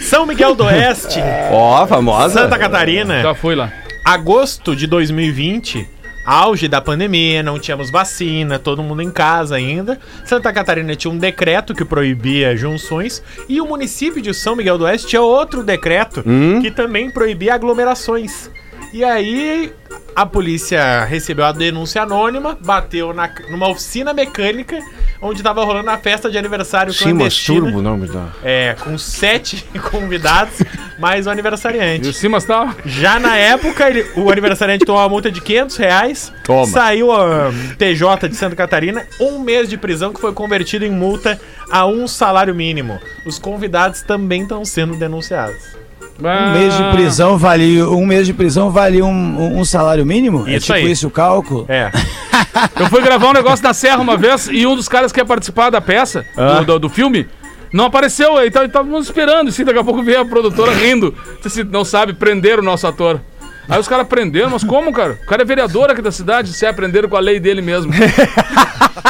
[0.00, 1.18] São Miguel do Oeste,
[1.50, 2.42] Ó, famosa.
[2.42, 3.22] Santa Catarina.
[3.22, 3.72] Já fui lá.
[4.04, 5.88] agosto de 2020,
[6.26, 9.98] auge da pandemia, não tínhamos vacina, todo mundo em casa ainda.
[10.24, 14.84] Santa Catarina tinha um decreto que proibia junções e o município de São Miguel do
[14.84, 16.22] Oeste tinha outro decreto
[16.60, 18.50] que também proibia aglomerações.
[18.94, 19.72] E aí
[20.14, 24.78] a polícia recebeu a denúncia anônima, bateu na, numa oficina mecânica
[25.20, 27.72] onde estava rolando a festa de aniversário clandestina.
[27.82, 28.28] nome da.
[28.44, 30.62] É, com sete convidados,
[30.96, 32.12] mais o E o aniversariante.
[32.12, 32.72] Simas tá.
[32.86, 36.32] Já na época, ele- o aniversariante tomou uma multa de 500 reais.
[36.44, 36.66] Toma.
[36.66, 41.40] Saiu a TJ de Santa Catarina, um mês de prisão que foi convertido em multa
[41.68, 43.00] a um salário mínimo.
[43.26, 45.82] Os convidados também estão sendo denunciados.
[46.20, 50.44] Um mês de prisão vale um mês de prisão vale um, um- salário mínimo?
[50.46, 50.90] é Isso tipo aí.
[50.90, 51.66] isso o cálculo?
[51.68, 51.90] É.
[52.78, 55.24] Eu fui gravar um negócio na Serra uma vez e um dos caras que ia
[55.24, 57.26] participar da peça, do, do, do filme,
[57.72, 58.44] não apareceu.
[58.46, 59.48] Então estávamos esperando.
[59.48, 61.12] Assim, daqui a pouco veio a produtora rindo.
[61.42, 63.20] Disse assim, não sabe prender o nosso ator.
[63.68, 65.12] Aí os caras prenderam, mas como, cara?
[65.22, 67.92] O cara é vereador aqui da cidade, se aprenderam com a lei dele mesmo.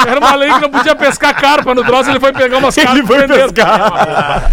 [0.07, 2.95] Era uma lei que não podia pescar carpa no troço, ele foi pegar umas carpas.
[2.97, 4.51] Ele foi pescar.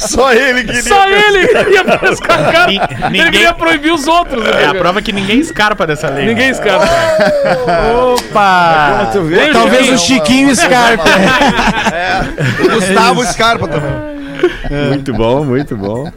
[0.00, 0.82] Só ele queria.
[0.82, 1.38] Só ele
[1.74, 2.66] ia pescar carpa.
[2.68, 4.46] Ni- Ele ninguém- queria proibir os outros.
[4.46, 6.26] É a prova que ninguém escarpa dessa lei.
[6.26, 6.86] Ninguém escapa.
[8.14, 9.10] Opa!
[9.12, 11.04] Tu vê, Talvez é o Chiquinho Scarpa.
[12.64, 14.88] O Gustavo Scarpa também.
[14.88, 16.10] Muito bom, muito bom.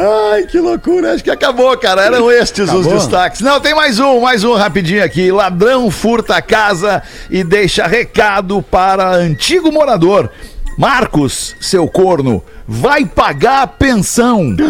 [0.00, 1.14] Ai, que loucura.
[1.14, 2.02] Acho que acabou, cara.
[2.02, 3.40] Eram estes os destaques.
[3.40, 5.30] Não, tem mais um, mais um rapidinho aqui.
[5.32, 10.30] Ladrão furta a casa e deixa recado para antigo morador.
[10.76, 14.54] Marcos, seu corno, vai pagar a pensão.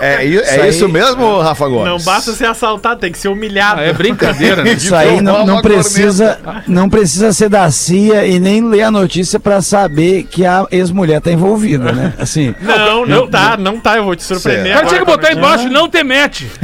[0.00, 1.84] É, é, é isso mesmo, Rafa Gomes?
[1.88, 3.80] Não basta ser assaltado, tem que ser humilhado.
[3.80, 4.72] Ah, é brincadeira, né?
[4.78, 9.40] Isso aí não, não precisa, não precisa ser da CIA e nem ler a notícia
[9.40, 12.14] pra saber que a ex-mulher tá envolvida, né?
[12.18, 14.72] Assim, Não, não tá, não tá, eu vou te surpreender.
[14.72, 15.38] Cara tinha que botar notícia.
[15.38, 16.48] embaixo, não te mete.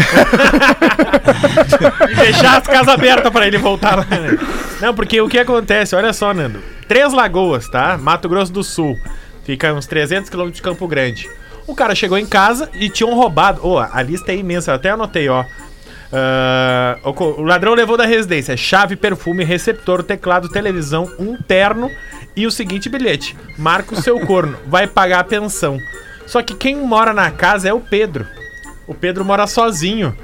[2.11, 4.07] E deixar as casas abertas pra ele voltar lá.
[4.11, 4.39] né?
[4.81, 6.61] Não, porque o que acontece, olha só, Nando.
[6.87, 7.99] Três Lagoas, tá?
[7.99, 8.99] Mato Grosso do Sul.
[9.45, 11.29] Fica uns 300 quilômetros de Campo Grande.
[11.67, 13.67] O cara chegou em casa e tinham roubado.
[13.67, 15.45] Ô, a lista é imensa, eu até anotei, ó.
[16.17, 21.91] Ah, o, o ladrão levou da residência chave, perfume, receptor, teclado, televisão, um terno
[22.37, 25.79] e o seguinte bilhete: Marca o seu corno, vai pagar a pensão.
[26.25, 28.27] Só que quem mora na casa é o Pedro.
[28.87, 30.17] O Pedro mora sozinho.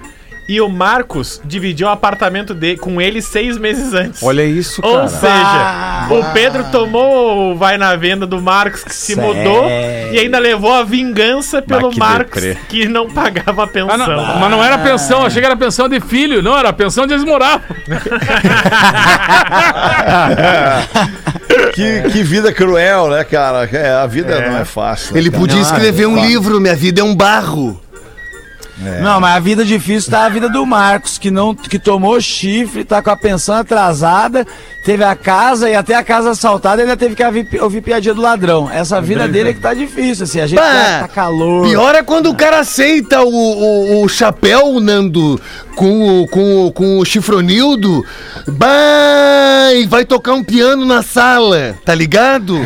[0.52, 4.20] E o Marcos dividiu o apartamento dele com ele seis meses antes.
[4.20, 5.08] Olha isso, Ou cara.
[5.08, 9.32] seja, o Pedro tomou o vai na venda do Marcos que se Sério?
[9.32, 12.60] mudou e ainda levou a vingança pelo que Marcos deprê.
[12.68, 13.94] que não pagava a pensão.
[13.94, 16.42] Ah, não, mas não era pensão, achei que era pensão de filho.
[16.42, 17.62] Não, era pensão de eles moravam.
[21.74, 23.68] Que, que vida cruel, né, cara?
[23.72, 25.14] É, a vida não é fácil.
[25.14, 25.40] né, Ele cara?
[25.40, 27.80] podia escrever um livro, Minha Vida é um Barro.
[29.02, 32.84] Não, mas a vida difícil tá a vida do Marcos, que não que tomou chifre,
[32.84, 34.46] tá com a pensão atrasada,
[34.84, 38.22] teve a casa e até a casa assaltada, ainda teve que ouvir, ouvir piadinha do
[38.22, 38.70] ladrão.
[38.72, 41.68] Essa vida dele é que tá difícil, assim, a gente Bah, tá, tá calor.
[41.68, 45.38] Pior é quando o cara aceita o, o, o chapéu, Nando,
[45.76, 48.02] com o, com, o- com o chifronildo.
[48.48, 52.58] Bah, e vai tocar um piano na sala, tá ligado?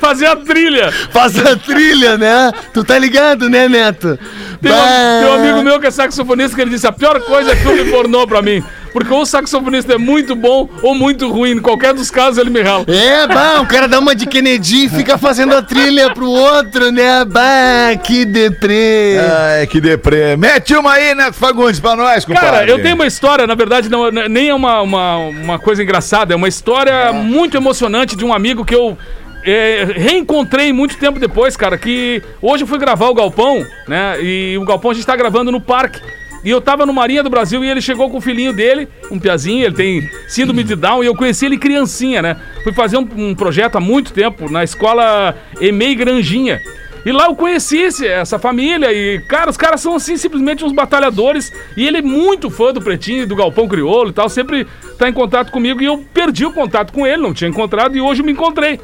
[0.00, 0.92] Fazer a trilha.
[1.10, 2.52] Faz a trilha, né?
[2.72, 4.18] Tu tá ligado, né, Neto?
[4.60, 7.52] Tem um, tem um amigo meu que é saxofonista que ele disse: a pior coisa
[7.52, 8.62] é filme pornô pra mim.
[8.92, 11.50] Porque ou o saxofonista é muito bom ou muito ruim.
[11.52, 12.84] Em qualquer dos casos ele me rala.
[12.88, 16.90] É, bah, o cara dá uma de Kennedy e fica fazendo a trilha pro outro,
[16.90, 17.24] né?
[17.24, 19.18] Bah, que deprê.
[19.60, 20.36] Ai, que deprê.
[20.36, 22.48] Mete uma aí, Neto Fagundes, pra nós, compadre.
[22.50, 25.82] Cara, eu tenho uma história, na verdade, não, n- nem é uma, uma, uma coisa
[25.82, 28.96] engraçada, é uma história muito emocionante de um amigo que eu
[29.44, 34.22] é, reencontrei muito tempo depois, cara, que hoje eu fui gravar o Galpão, né?
[34.22, 36.00] E o Galpão a gente tá gravando no parque.
[36.44, 39.18] E eu tava no Marinha do Brasil e ele chegou com o filhinho dele, um
[39.18, 42.36] piazinho, ele tem síndrome de Down, e eu conheci ele criancinha, né?
[42.62, 46.60] Fui fazer um, um projeto há muito tempo na escola EMEI Granjinha.
[47.04, 51.52] E lá eu conheci essa família e, cara, os caras são assim, simplesmente uns batalhadores.
[51.76, 54.66] E ele é muito fã do Pretinho, do Galpão Crioulo e tal, sempre
[54.98, 55.80] tá em contato comigo.
[55.80, 58.80] E eu perdi o contato com ele, não tinha encontrado, e hoje eu me encontrei.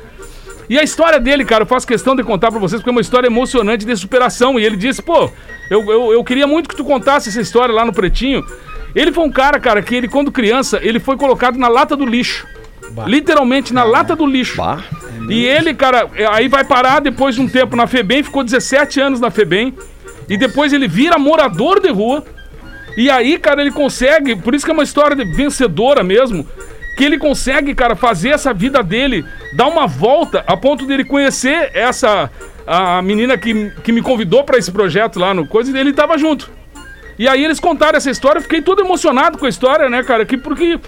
[0.69, 3.01] E a história dele, cara, eu faço questão de contar pra vocês, porque é uma
[3.01, 4.59] história emocionante de superação.
[4.59, 5.31] E ele disse, pô,
[5.71, 8.43] eu, eu, eu queria muito que tu contasse essa história lá no Pretinho.
[8.95, 12.07] Ele foi um cara, cara, que ele, quando criança, ele foi colocado na lata do
[12.07, 12.47] lixo.
[13.07, 14.63] Literalmente na lata do lixo.
[15.29, 19.01] E ele, cara, é, aí vai parar depois de um tempo na FEBEM, ficou 17
[19.01, 19.75] anos na FEBEM.
[20.29, 22.25] E depois ele vira morador de rua.
[22.97, 26.47] E aí, cara, ele consegue, por isso que é uma história de vencedora mesmo,
[26.97, 29.25] que ele consegue, cara, fazer essa vida dele
[29.57, 32.31] dar uma volta a ponto dele conhecer essa
[32.67, 36.17] a menina que, que me convidou pra esse projeto lá no coisa e ele tava
[36.17, 36.51] junto.
[37.19, 40.25] E aí eles contaram essa história, eu fiquei todo emocionado com a história, né, cara,
[40.25, 40.81] que porque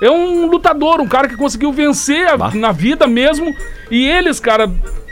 [0.00, 3.54] é um lutador, um cara que conseguiu vencer a- na vida mesmo.
[3.90, 4.70] E eles, cara,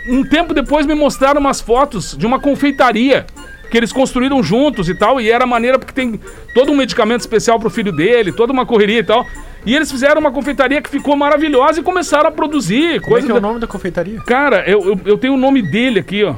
[0.09, 3.25] um tempo depois me mostraram umas fotos de uma confeitaria
[3.71, 6.21] que eles construíram juntos e tal, e era maneira porque tem
[6.55, 9.25] todo um medicamento especial pro filho dele, toda uma correria e tal.
[9.65, 13.31] E eles fizeram uma confeitaria que ficou maravilhosa e começaram a produzir Como é que
[13.31, 14.21] é o nome da confeitaria?
[14.21, 16.35] Cara, eu, eu, eu tenho o nome dele aqui, ó.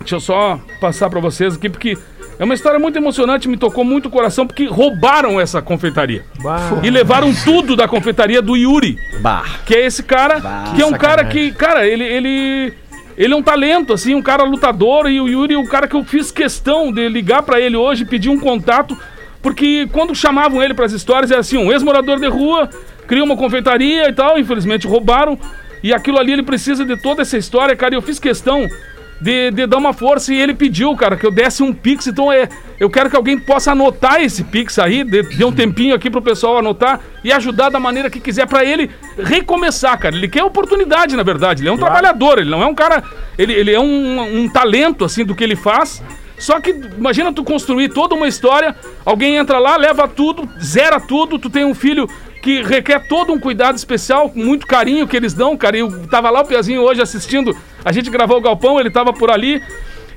[0.00, 1.96] Deixa eu só passar pra vocês aqui, porque
[2.38, 6.24] é uma história muito emocionante, me tocou muito o coração, porque roubaram essa confeitaria.
[6.82, 8.98] E levaram tudo da confeitaria do Yuri.
[9.66, 10.40] Que é esse cara,
[10.74, 12.74] que é um cara que, cara, ele, ele.
[13.18, 15.10] Ele é um talento, assim, um cara lutador.
[15.10, 18.06] E o Yuri é um cara que eu fiz questão de ligar pra ele hoje,
[18.06, 18.96] pedir um contato.
[19.42, 22.68] Porque quando chamavam ele pras histórias, era assim: um ex-morador de rua,
[23.06, 24.38] cria uma confeitaria e tal.
[24.38, 25.38] Infelizmente roubaram.
[25.82, 27.94] E aquilo ali ele precisa de toda essa história, cara.
[27.94, 28.68] E eu fiz questão
[29.20, 32.06] de, de dar uma força e ele pediu, cara, que eu desse um pix.
[32.06, 32.48] Então é,
[32.78, 36.22] eu quero que alguém possa anotar esse pix aí, dê, dê um tempinho aqui pro
[36.22, 40.16] pessoal anotar e ajudar da maneira que quiser pra ele recomeçar, cara.
[40.16, 41.62] Ele quer oportunidade, na verdade.
[41.62, 43.02] Ele é um trabalhador, ele não é um cara.
[43.38, 46.02] Ele, ele é um, um talento, assim, do que ele faz.
[46.40, 48.74] Só que imagina tu construir toda uma história,
[49.04, 52.08] alguém entra lá, leva tudo, zera tudo, tu tem um filho
[52.42, 55.76] que requer todo um cuidado especial, muito carinho que eles dão, cara.
[55.76, 59.30] Eu tava lá o Piazinho hoje assistindo, a gente gravou o Galpão, ele tava por
[59.30, 59.62] ali.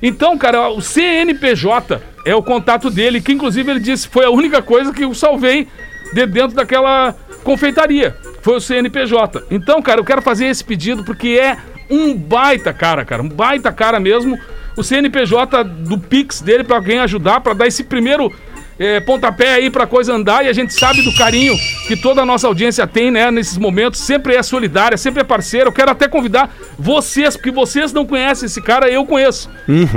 [0.01, 4.61] Então, cara, o CNPJ é o contato dele, que inclusive ele disse foi a única
[4.61, 5.67] coisa que eu salvei
[6.13, 8.15] de dentro daquela confeitaria.
[8.41, 9.43] Foi o CNPJ.
[9.51, 11.57] Então, cara, eu quero fazer esse pedido porque é
[11.89, 14.39] um baita cara, cara, um baita cara mesmo.
[14.75, 18.33] O CNPJ do Pix dele pra alguém ajudar, pra dar esse primeiro
[18.79, 21.55] é, pontapé aí pra coisa andar e a gente sabe do carinho
[21.87, 25.67] que toda a nossa audiência tem, né, nesses momentos, sempre é solidária, sempre é parceira.
[25.67, 29.49] Eu quero até convidar vocês, porque vocês não conhecem esse cara, eu conheço.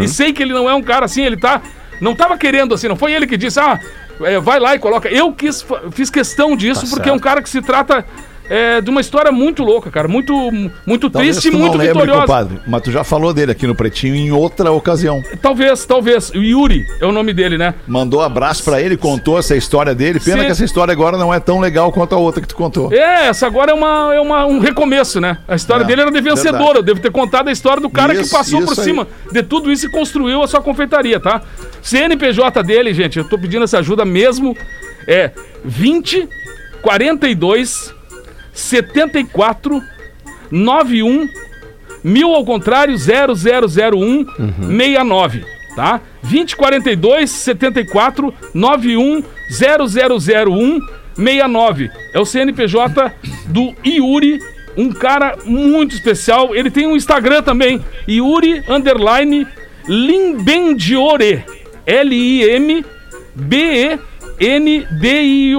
[0.03, 1.63] E sei que ele não é um cara assim, ele tá.
[2.01, 3.81] Não tava querendo assim, não foi ele que disse, ah,
[4.21, 5.09] é, vai lá e coloca.
[5.09, 8.05] Eu quis, fiz questão disso, porque é um cara que se trata
[8.49, 10.07] é, de uma história muito louca, cara.
[10.09, 10.33] Muito,
[10.87, 12.21] muito Talvez triste e muito lembre, vitoriosa.
[12.23, 15.23] compadre, mas tu já falou dele aqui no Pretinho em outra ocasião.
[15.43, 16.31] Talvez, talvez.
[16.31, 17.75] O Yuri é o nome dele, né?
[17.87, 20.21] Mandou abraço pra ele, contou essa história dele.
[20.21, 20.45] Pena Sim.
[20.47, 22.93] que essa história agora não é tão legal quanto a outra que tu contou.
[22.93, 25.39] É, essa agora é, uma, é uma, um recomeço, né?
[25.49, 26.53] A história É, dele era de vencedora.
[26.59, 26.79] verdade.
[26.79, 28.85] Eu devo ter contado a história do cara que Isso, passou por aí.
[28.85, 31.43] cima de tudo isso e construiu a sua confeitaria, tá?
[31.83, 34.57] CNPJ dele, gente, eu tô pedindo essa ajuda mesmo.
[35.09, 35.31] É
[35.65, 36.29] 20
[36.83, 37.95] 42
[38.57, 39.83] 74
[40.51, 41.29] 91
[42.03, 44.27] 1000 ao contrário 0001
[44.79, 46.01] 69, tá?
[46.23, 50.81] 2042 74 91 0001
[51.15, 51.91] 69.
[52.13, 53.13] É o CNPJ
[53.47, 54.41] do Yuri,
[54.77, 56.55] um cara muito especial.
[56.55, 59.47] Ele tem um Instagram também, Yuri underline
[59.87, 61.45] Limbendiore.
[61.87, 62.85] L-I-M
[63.35, 63.99] B-E
[64.39, 65.57] N-D-I-O-R-E.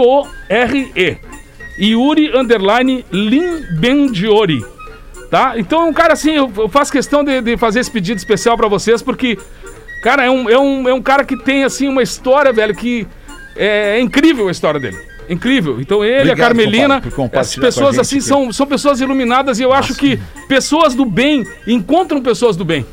[1.80, 4.64] Yuri underline Limbendiori.
[5.30, 5.54] Tá?
[5.58, 8.56] Então é um cara assim, eu, eu faço questão de, de fazer esse pedido especial
[8.56, 9.38] pra vocês, porque,
[10.02, 13.06] cara, é um, é, um, é um cara que tem assim uma história, velho, que
[13.56, 14.98] é, é incrível a história dele.
[15.30, 15.82] Incrível.
[15.82, 18.26] Então ele, Obrigado, a Carmelina, compadre, por compartilhar essas com a pessoas assim aqui.
[18.26, 22.86] são, são pessoas iluminadas e eu acho que pessoas do bem encontram pessoas do bem.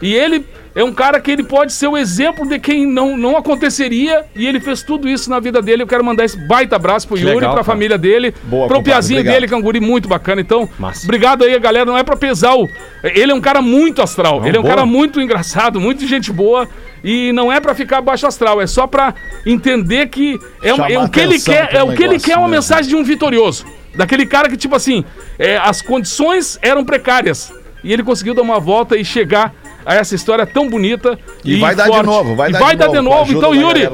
[0.00, 3.36] E ele é um cara que ele pode ser o exemplo de quem não, não
[3.36, 5.82] aconteceria e ele fez tudo isso na vida dele.
[5.82, 7.72] Eu quero mandar esse baita abraço pro Que Yuri, legal, pra cara.
[7.74, 10.40] família dele, Boa, pro Piazinho dele, que é um guri muito bacana.
[10.40, 11.04] Então, Massa.
[11.04, 11.84] obrigado aí, galera.
[11.84, 12.66] Não é pra pesar o.
[13.02, 14.46] Ele é um cara muito astral.
[14.46, 14.74] ele é um boa.
[14.74, 16.68] cara muito engraçado, muito gente boa.
[17.04, 19.12] E não é pra ficar baixo astral, é só pra
[19.44, 22.36] entender que é, um- é o que ele quer, é o que ele quer é
[22.36, 22.62] uma mesmo.
[22.62, 23.66] mensagem de um vitorioso.
[23.94, 25.04] Daquele cara que, tipo assim,
[25.38, 27.52] é, as condições eram precárias.
[27.84, 29.52] E ele conseguiu dar uma volta e chegar
[29.84, 31.18] a essa história tão bonita.
[31.44, 33.54] E vai dar de novo, vai e dar vai de dar novo, de novo.
[33.54, 33.88] Então, Yuri,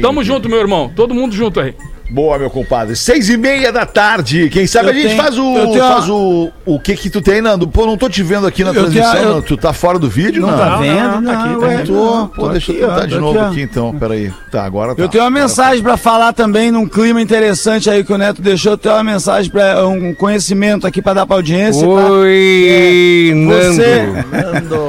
[0.00, 0.90] tamo junto, meu irmão.
[0.94, 1.74] Todo mundo junto aí.
[2.14, 2.94] Boa, meu compadre.
[2.94, 4.48] Seis e meia da tarde.
[4.48, 5.56] Quem sabe Eu a gente tenho- faz o.
[5.58, 6.52] eu tenho Faz o.
[6.64, 7.66] O que que tu tem, Nando?
[7.66, 9.12] Pô, não tô te vendo aqui na Eu transmissão.
[9.12, 9.42] tenho- eu- não.
[9.42, 10.56] Tu tá fora do vídeo, Não, não?
[10.58, 10.94] tá vendo?
[10.96, 11.86] não, Não, tá aqui, tá aqui.
[11.88, 13.48] Tô, pô, tô deixa eu aqui, tentar ó, de novo ó.
[13.48, 13.92] aqui, então.
[13.98, 14.32] Peraí.
[14.52, 15.02] Tá, agora tá.
[15.02, 18.40] Eu tenho uma Agora mensagem pra falar também num clima interessante aí que o Neto
[18.40, 18.74] deixou.
[18.74, 21.82] Eu tenho uma mensagem para um conhecimento aqui pra dar pra audiência.
[21.84, 21.92] tá?
[22.12, 24.86] Oi, Você Nando.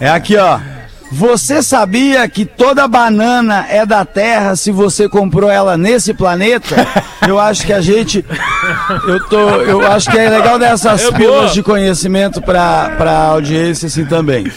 [0.00, 0.58] é aqui, ó.
[1.10, 6.76] Você sabia que toda banana é da Terra se você comprou ela nesse planeta?
[7.26, 8.24] Eu acho que a gente.
[9.06, 11.16] Eu, tô, eu acho que é legal dessas É boa.
[11.18, 14.50] pílulas de conhecimento pra, pra audiência assim também.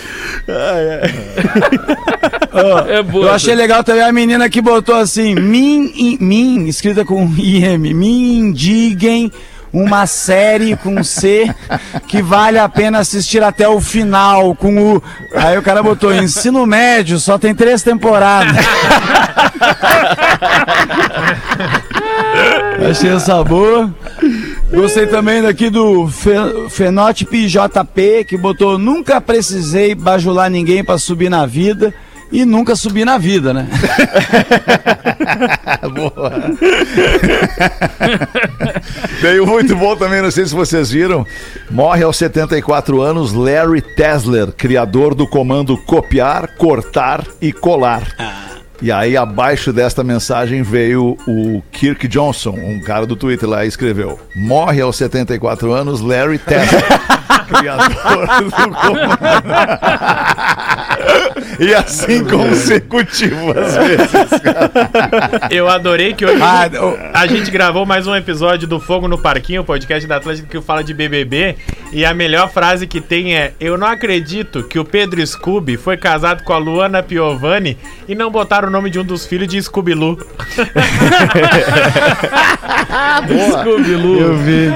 [2.54, 3.26] Ó, É boa.
[3.26, 7.94] eu achei legal também a menina que botou assim, min, i- min escrita com IM,
[7.94, 9.32] me indiguem
[9.74, 11.50] uma série com C
[12.08, 15.04] que vale a pena assistir até o final, com o...
[15.36, 18.56] Aí o cara botou, ensino médio, só tem três temporadas.
[22.90, 23.94] Achei essa boa.
[24.72, 31.30] Gostei também daqui do Fe- Fenótipe JP, que botou, nunca precisei bajular ninguém pra subir
[31.30, 31.94] na vida.
[32.32, 33.68] E nunca subir na vida, né?
[39.22, 41.26] Veio muito bom também, não sei se vocês viram.
[41.70, 48.04] Morre aos 74 anos Larry Tesler, criador do comando copiar, cortar e colar.
[48.82, 53.68] E aí, abaixo desta mensagem veio o Kirk Johnson, um cara do Twitter lá, e
[53.68, 56.84] escreveu: Morre aos 74 anos Larry Tesler,
[57.48, 59.10] criador do comando.
[61.60, 64.10] E assim consecutivo às vezes.
[65.50, 69.18] Eu adorei que hoje Ah, o- a gente gravou mais um episódio do Fogo no
[69.18, 71.56] Parquinho, o podcast da Atlântica que fala de BBB.
[71.94, 75.98] E a melhor frase que tem é: Eu não acredito que o Pedro Scooby foi
[75.98, 79.62] casado com a Luana Piovani e não botaram o nome de um dos filhos de
[79.62, 80.18] Scooby-Loo.
[83.32, 84.72] Eu vi.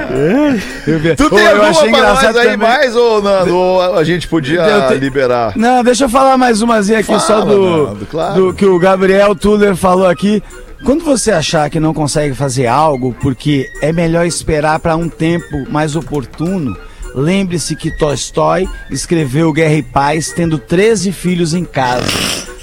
[0.87, 1.15] Eu vi.
[1.15, 2.57] Tu tem eu alguma achei pra nós engraçado aí também.
[2.67, 3.55] mais, ou Nando?
[3.55, 5.53] Ou a gente podia Eu te- liberar?
[5.55, 8.35] Não, deixa eu falar mais umazinha aqui Fala, só do, Nando, claro.
[8.35, 10.41] do que o Gabriel Tuller falou aqui.
[10.85, 15.69] Quando você achar que não consegue fazer algo porque é melhor esperar para um tempo
[15.69, 16.73] mais oportuno,
[17.13, 22.05] lembre-se que Tolstói escreveu Guerra e Paz tendo 13 filhos em casa.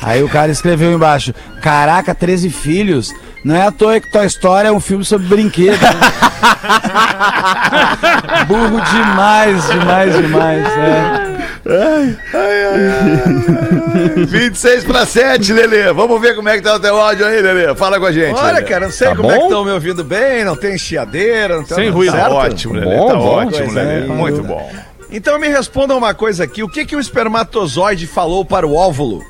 [0.01, 3.13] Aí o cara escreveu embaixo: Caraca, 13 filhos?
[3.45, 5.79] Não é à toa que Toy Story é um filme sobre brinquedo.
[5.79, 5.91] né?
[8.49, 10.67] Burro demais, demais, demais.
[10.67, 11.22] É.
[14.27, 15.93] 26 para 7, Lelê.
[15.93, 17.75] Vamos ver como é que tá o teu áudio aí, Lelê.
[17.75, 18.35] Fala com a gente.
[18.39, 18.63] Olha, Lelê.
[18.67, 19.47] cara, não sei Tá como é que bom?
[19.47, 22.13] estão me ouvindo bem, não tem chiadeira, não tem Sem ruído.
[22.17, 22.97] Tá ótimo, Lelê.
[22.97, 23.29] Bom, tá bom.
[23.47, 24.05] ótimo, Lelê.
[24.05, 24.07] é.
[24.07, 24.73] Muito bom.
[25.11, 29.23] Então me respondam uma coisa aqui, o que que o espermatozoide falou para o óvulo?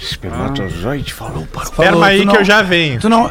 [0.00, 3.00] Espermatozoide falou para Espera Falou, aí tu que não- eu já venho.
[3.00, 3.30] Tu não.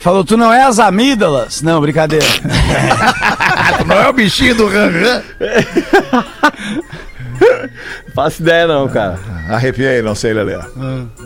[0.00, 1.62] Falou, tu não é as amígdalas?
[1.62, 2.26] Não, brincadeira.
[3.86, 4.90] Não é o bichinho do ran
[8.14, 9.18] Faço ideia não, cara.
[9.48, 10.58] Arrepiei, não sei, Lelê.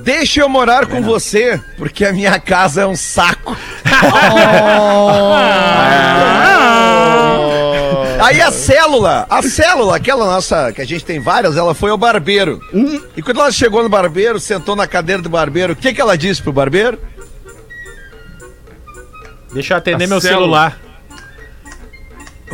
[0.04, 3.56] Deixa eu morar com você, porque a minha casa é um saco.
[8.22, 11.98] Aí a célula, a célula, aquela nossa, que a gente tem várias, ela foi ao
[11.98, 12.60] barbeiro.
[13.16, 16.16] E quando ela chegou no barbeiro, sentou na cadeira do barbeiro, o que, que ela
[16.16, 16.98] disse pro barbeiro?
[19.52, 20.40] Deixa eu atender A meu célula.
[20.70, 20.78] celular.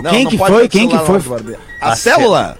[0.03, 0.69] Não, Quem não que foi?
[0.69, 1.19] Quem que foi?
[1.21, 1.61] barbeiro.
[1.81, 2.59] A, célula?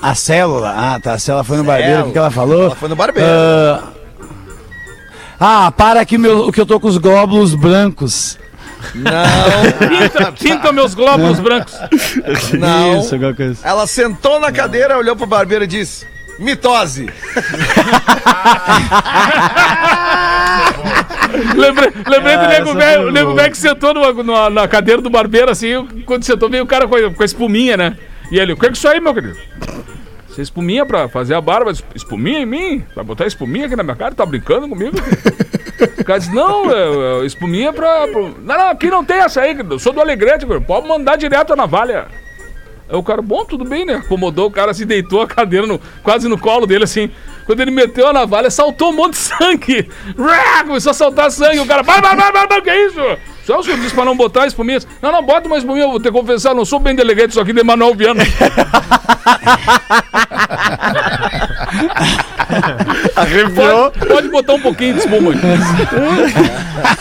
[0.00, 0.74] A célula.
[0.76, 1.12] Ah, tá.
[1.14, 2.00] A célula foi no barbeiro.
[2.02, 2.64] O que, que ela falou?
[2.66, 3.28] Ela foi no barbeiro.
[3.30, 3.92] Ah,
[5.40, 8.38] ah, para que, meu, que eu tô com os glóbulos brancos.
[8.94, 11.74] Pinta, pinta meus glóbulos brancos.
[12.58, 13.00] Não.
[13.00, 13.58] Isso, alguma coisa.
[13.66, 16.06] Ela sentou na cadeira, olhou pro barbeiro e disse:
[16.38, 17.06] Mitose.
[21.56, 25.00] Lembrei, lembrei do Ah, nego velho, o nego velho que sentou numa- numa- na cadeira
[25.02, 27.96] do barbeiro, assim, quando sentou, veio o cara com a, com a espuminha, né?
[28.30, 29.36] E ele, o que é isso aí, meu querido?
[30.28, 31.72] Você é espuminha pra fazer a barba?
[31.94, 32.84] Espuminha em mim?
[32.94, 34.14] Vai botar espuminha aqui na minha cara?
[34.14, 34.96] Tá brincando comigo?
[35.98, 39.40] O cara disse, não, é, é, espuminha pra, pra- Não, não, aqui não tem essa
[39.42, 39.74] aí, querido.
[39.74, 40.64] Eu sou do Alegrete, querido.
[40.64, 42.06] pode mandar direto a navalha.
[42.88, 43.94] Aí o cara, bom, tudo bem, né?
[43.94, 47.10] Acomodou, o cara se deitou a cadeira no- quase no colo dele, assim.
[47.48, 49.90] Quando ele meteu a navalha, saltou um monte de sangue.
[50.66, 51.60] Começou a saltar sangue.
[51.60, 53.00] O cara, vai, vai, vai, vai, vai, que é isso?
[53.48, 54.78] Só o senhor disse pra não botar espuminha.
[55.00, 57.40] Não, não, bota uma espuminha, eu vou ter que confessar, não sou bem delegado isso
[57.40, 58.22] aqui de Manuel Viana.
[63.16, 63.90] Arrepiou.
[63.90, 65.38] Pode, pode botar um pouquinho de espuma aí.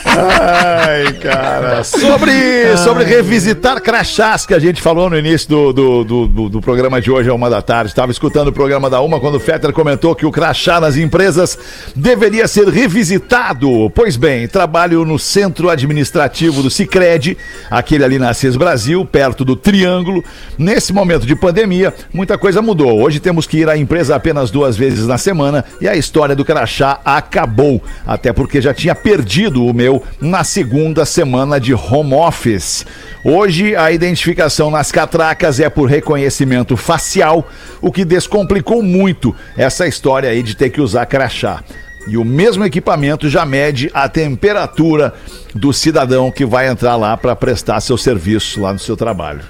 [0.08, 1.84] Ai, cara.
[1.84, 6.62] Sobre, sobre revisitar crachás que a gente falou no início do, do, do, do- do
[6.62, 7.92] programa de hoje, a uma da tarde.
[7.92, 11.58] Estava escutando o programa da uma quando o Fetter comentou que o crachá nas empresas
[11.96, 13.90] deveria ser revisitado.
[13.92, 17.36] Pois bem, trabalho no centro administrativo do Cicred,
[17.70, 20.24] aquele ali na Assis Brasil, perto do Triângulo.
[20.56, 23.02] Nesse momento de pandemia, muita coisa mudou.
[23.02, 26.46] Hoje temos que ir à empresa apenas duas vezes na semana e a história do
[26.46, 27.82] crachá acabou.
[28.06, 32.86] Até porque já tinha perdido o meu na segunda semana de home office.
[33.24, 37.50] Hoje, a identificação nas catracas é por reconhecimento facial,
[37.82, 41.64] o que descomplicou muito essa história aí de ter que usar crachá.
[42.08, 45.14] E o mesmo equipamento já mede a temperatura
[45.54, 49.42] do cidadão que vai entrar lá para prestar seu serviço lá no seu trabalho.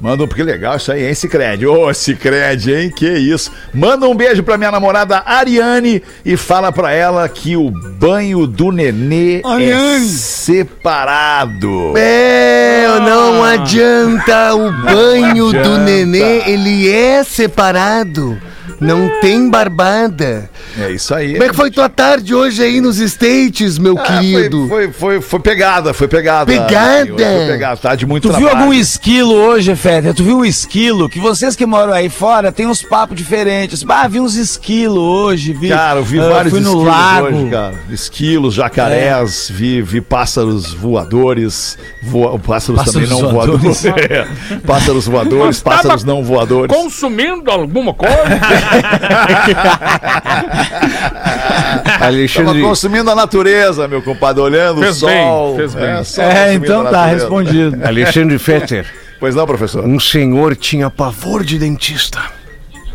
[0.00, 1.66] Manda um, porque legal isso aí, hein, Cicred?
[1.66, 2.90] Ô, Cicred, hein?
[2.90, 3.52] Que isso.
[3.72, 8.72] Manda um beijo pra minha namorada Ariane e fala pra ela que o banho do
[8.72, 10.08] nenê é Ariane.
[10.08, 11.92] separado.
[11.98, 14.54] É, não adianta.
[14.54, 15.78] O banho do adianta.
[15.80, 18.40] nenê, ele é separado.
[18.80, 20.48] Não tem barbada.
[20.78, 21.32] É isso aí.
[21.32, 24.66] Como é que foi tua tarde hoje aí nos States, meu Ah, querido?
[24.68, 26.46] Foi, foi, foi, foi pegada, foi pegada.
[26.46, 27.06] Pegada?
[27.06, 28.66] Foi pegada, tá de muito Tu viu trabalho.
[28.66, 30.14] algum esquilo hoje, Feder?
[30.14, 31.08] Tu viu um esquilo?
[31.08, 33.84] Que vocês que moram aí fora tem uns papos diferentes.
[33.88, 35.68] Ah, vi uns esquilos hoje, vi.
[35.68, 37.26] Cara, eu vi ah, vários fui no esquilos lago.
[37.26, 37.74] hoje, cara.
[37.90, 43.82] Esquilos, jacarés, vi, vi pássaros voadores, voa- pássaros, Pássaros também não voadores.
[43.82, 44.00] voadores.
[44.10, 44.56] É.
[44.66, 46.74] Pássaros voadores, pássaros não voadores.
[46.74, 48.14] Consumindo alguma coisa?
[51.84, 55.56] Tava Alexandre, consumindo a natureza, meu compadre, olhando Fez o bem, sol.
[55.56, 55.84] fez bem.
[55.84, 57.78] É, só É, então a tá, respondido.
[57.84, 58.86] Alexandre Fetter,
[59.18, 59.84] Pois não, professor?
[59.84, 62.20] Um senhor tinha pavor de dentista,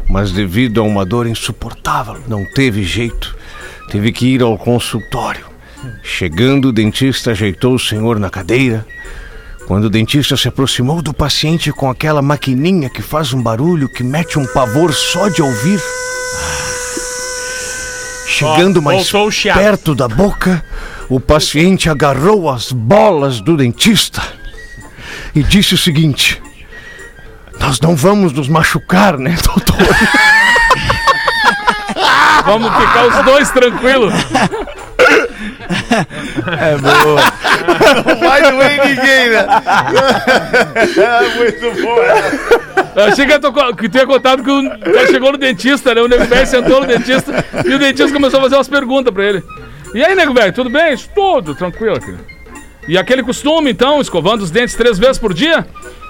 [0.09, 3.35] mas devido a uma dor insuportável, não teve jeito.
[3.89, 5.45] Teve que ir ao consultório.
[6.01, 8.83] Chegando, o dentista ajeitou o senhor na cadeira.
[9.67, 14.03] Quando o dentista se aproximou do paciente com aquela maquininha que faz um barulho que
[14.03, 15.81] mete um pavor só de ouvir.
[18.27, 19.11] Chegando mais
[19.53, 20.63] perto da boca,
[21.09, 24.21] o paciente agarrou as bolas do dentista
[25.33, 26.41] e disse o seguinte:
[27.59, 29.75] Nós não vamos nos machucar, né, doutor?
[32.45, 34.13] Vamos ficar os dois tranquilos.
[36.59, 37.21] É boa.
[38.05, 39.45] Não vai doer ninguém, né?
[41.37, 41.97] Muito bom.
[42.95, 46.01] Eu achei que, eu tô que tu ia contado que o chegou no dentista, né?
[46.01, 49.23] O nego velho sentou no dentista e o dentista começou a fazer umas perguntas pra
[49.25, 49.43] ele.
[49.93, 50.93] E aí, nego velho, tudo bem?
[50.93, 52.25] Isso tudo, tranquilo, querido.
[52.87, 55.65] E aquele costume, então, escovando os dentes três vezes por dia?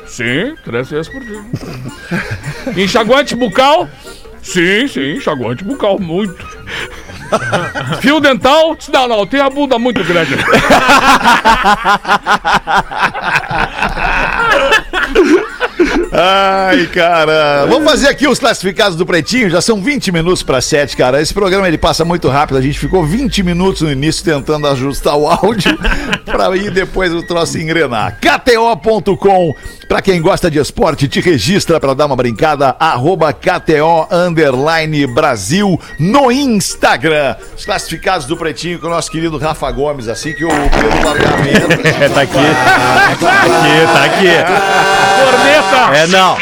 [0.05, 1.41] Sim, três vezes por dia.
[2.83, 3.89] Enxaguante bucal?
[4.45, 6.45] Sim, sim, enxaguante bucal, muito.
[8.01, 8.77] Fio dental?
[8.91, 10.35] Não, não, tem a bunda muito grande.
[16.17, 17.65] Ai, cara.
[17.65, 19.49] Vamos fazer aqui os classificados do Pretinho.
[19.49, 21.21] Já são 20 minutos para 7, cara.
[21.21, 22.57] Esse programa ele passa muito rápido.
[22.57, 25.77] A gente ficou 20 minutos no início tentando ajustar o áudio
[26.25, 28.17] para ir depois o troço engrenar.
[28.21, 29.53] KTO.com.
[29.89, 32.75] Para quem gosta de esporte, te registra para dar uma brincada.
[32.79, 37.35] Arroba KTO Underline Brasil no Instagram.
[37.57, 40.07] Os classificados do Pretinho com o nosso querido Rafa Gomes.
[40.07, 41.75] Assim que o Pedro Largamento.
[41.95, 42.35] É, tá aqui.
[43.15, 44.27] Tá aqui, tá aqui.
[45.23, 45.97] Corneta!
[45.97, 46.37] É, não.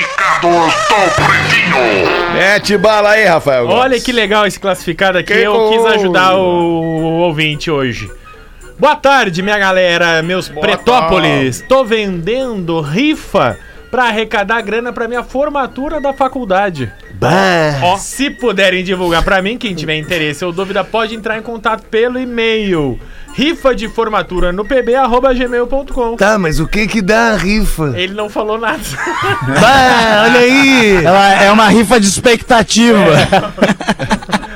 [2.34, 3.68] Mete bala aí, Rafael.
[3.68, 3.82] Gomes.
[3.82, 5.34] Olha que legal esse classificado aqui.
[5.34, 5.96] Que eu quis coisa.
[5.96, 8.10] ajudar o ouvinte hoje.
[8.80, 11.64] Boa tarde, minha galera, meus pretópolis.
[11.68, 13.58] Tô vendendo rifa
[13.94, 16.92] pra arrecadar grana pra minha formatura da faculdade.
[17.84, 21.84] Ó, se puderem divulgar pra mim, quem tiver interesse ou dúvida pode entrar em contato
[21.84, 23.00] pelo e-mail
[23.34, 26.16] rifa de formatura no pb@gmail.com.
[26.16, 27.94] Tá, mas o que que dá a rifa?
[27.96, 28.82] Ele não falou nada.
[29.62, 31.06] Bah, olha aí!
[31.06, 32.98] Ela é uma rifa de expectativa.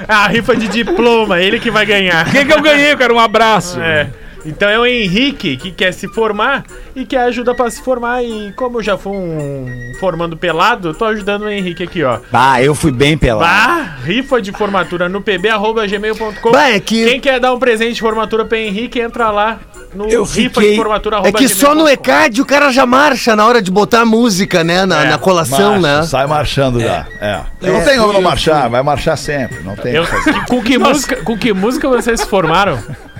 [0.07, 2.25] É a rifa de diploma, ele que vai ganhar.
[2.27, 3.13] O que, que eu ganhei, cara?
[3.13, 3.79] Um abraço.
[3.79, 4.09] É.
[4.47, 6.63] Então é o Henrique que quer se formar
[6.95, 8.23] e quer ajuda pra se formar.
[8.23, 12.19] E como eu já fui um formando pelado, eu tô ajudando o Henrique aqui, ó.
[12.31, 13.43] Ah, eu fui bem pelado.
[13.49, 16.51] Bah, rifa de formatura no pb.gmail.com.
[16.51, 19.59] Bah, é que- Quem quer dar um presente de formatura pra Henrique, entra lá
[19.93, 23.35] no Eu rifa fiquei- de formatura É que só no ECAD o cara já marcha
[23.35, 24.85] na hora de botar a música, né?
[24.85, 26.03] Na, É, na colação, Marcha, né?
[26.03, 27.05] Sai marchando já.
[27.19, 27.41] É.
[27.61, 29.59] não É, tem como não eu marchar, vai marchar sempre.
[29.63, 30.45] Não tem Eu, o que fazer.
[30.47, 32.77] com, que música, com que música vocês se formaram?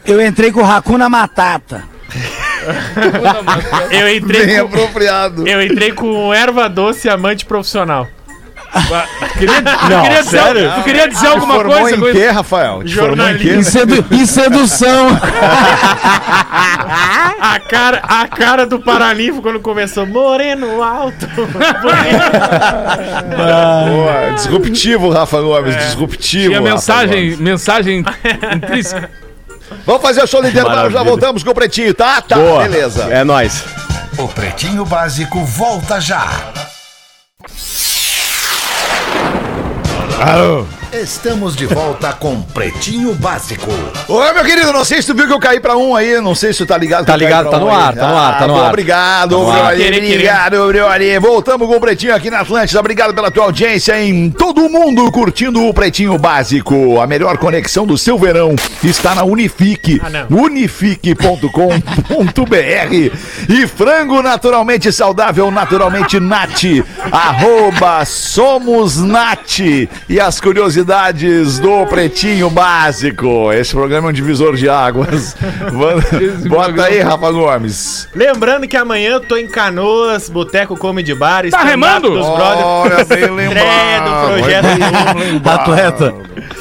[0.08, 1.84] Eu entrei com o Hakuna Matata.
[3.92, 5.48] Eu entrei Bem com, apropriado.
[5.48, 8.08] eu entrei com erva doce amante profissional.
[9.38, 10.72] Queria, tu queria dizer, sério?
[10.76, 11.96] Tu queria dizer alguma Formou coisa?
[11.96, 12.34] em quê, isso?
[12.34, 12.84] Rafael?
[12.84, 15.08] Te formou em sedu em sedução.
[17.40, 21.26] A cara, a cara do Paraninfo quando começou, moreno alto.
[23.38, 26.50] Boa, disruptivo, Rafa Gomes, disruptivo.
[26.50, 28.04] Tinha mensagem, mensagem
[28.54, 29.10] intrínseca.
[29.86, 32.22] Vamos fazer o show do intervalo, já voltamos com o Pretinho, tá?
[32.22, 32.64] Tá, Boa.
[32.64, 33.04] beleza.
[33.06, 33.64] É nóis.
[34.18, 36.28] O Pretinho Básico volta já.
[41.02, 43.70] Estamos de volta com Pretinho Básico.
[44.08, 46.34] Oi, meu querido, não sei se tu viu que eu caí pra um aí, não
[46.34, 47.06] sei se tu tá ligado.
[47.06, 48.70] Tá ligado, tá no um ar, tá no ar, tá no bom, ar.
[48.70, 49.58] Obrigado, Tá no ar.
[49.76, 50.14] Brioli, Querer, querer.
[50.16, 51.20] obrigado, Brioli.
[51.20, 52.80] Voltamos com o Pretinho aqui na Atlântida.
[52.80, 57.00] Obrigado pela tua audiência em todo mundo curtindo o Pretinho Básico.
[57.00, 60.02] A melhor conexão do seu verão está na Unifique.
[60.04, 61.48] Ah, unifique.com.br
[63.50, 66.64] e frango naturalmente saudável, naturalmente nat,
[67.12, 73.52] arroba somos nat e as curiosidades do Pretinho Básico.
[73.52, 75.36] Esse programa é um divisor de águas.
[76.48, 78.08] Bota aí, Rafa Gomes.
[78.16, 81.50] Lembrando que amanhã eu tô em Canoas, Boteco Comedy Bar.
[81.50, 82.10] Tá remando?
[82.12, 82.64] Dos brothers.
[82.66, 84.28] Olha, bem Estreia do lembrado.
[84.28, 85.50] projeto.
[85.50, 86.14] Atleta.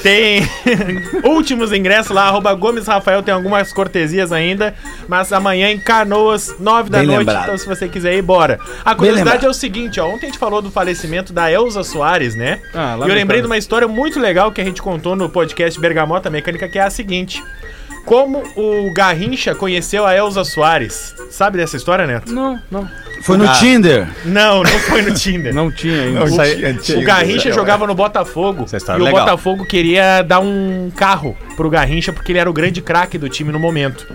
[0.03, 0.43] Tem
[1.25, 4.75] últimos ingressos lá, arroba Gomes Rafael, tem algumas cortesias ainda,
[5.07, 7.43] mas amanhã em Canoas, nove da Bem noite, lembrado.
[7.45, 8.59] então se você quiser ir, bora.
[8.85, 9.47] A curiosidade lembrado.
[9.47, 12.61] é o seguinte, ó, ontem a gente falou do falecimento da Elza Soares, né?
[12.75, 15.81] Ah, e eu lembrei de uma história muito legal que a gente contou no podcast
[15.81, 17.43] Bergamota Mecânica, que é a seguinte...
[18.05, 21.13] Como o Garrincha conheceu a Elza Soares?
[21.29, 22.33] Sabe dessa história, Neto?
[22.33, 22.89] Não, não.
[23.23, 24.07] Foi no Tinder.
[24.25, 25.53] Não, não foi no Tinder.
[25.53, 26.21] Não tinha ainda.
[26.21, 29.25] Não Isso aí- tinha antigo, O Garrincha jogava no Botafogo e é o legal.
[29.25, 33.51] Botafogo queria dar um carro pro Garrincha porque ele era o grande craque do time
[33.51, 34.07] no momento.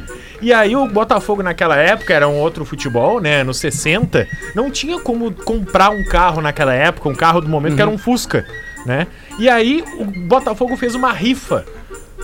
[0.41, 3.43] E aí o Botafogo naquela época era um outro futebol, né?
[3.43, 4.25] Nos 60,
[4.55, 7.97] não tinha como comprar um carro naquela época, um carro do momento que era um
[7.97, 8.45] Fusca,
[8.85, 9.07] né?
[9.39, 11.65] E aí o Botafogo fez uma rifa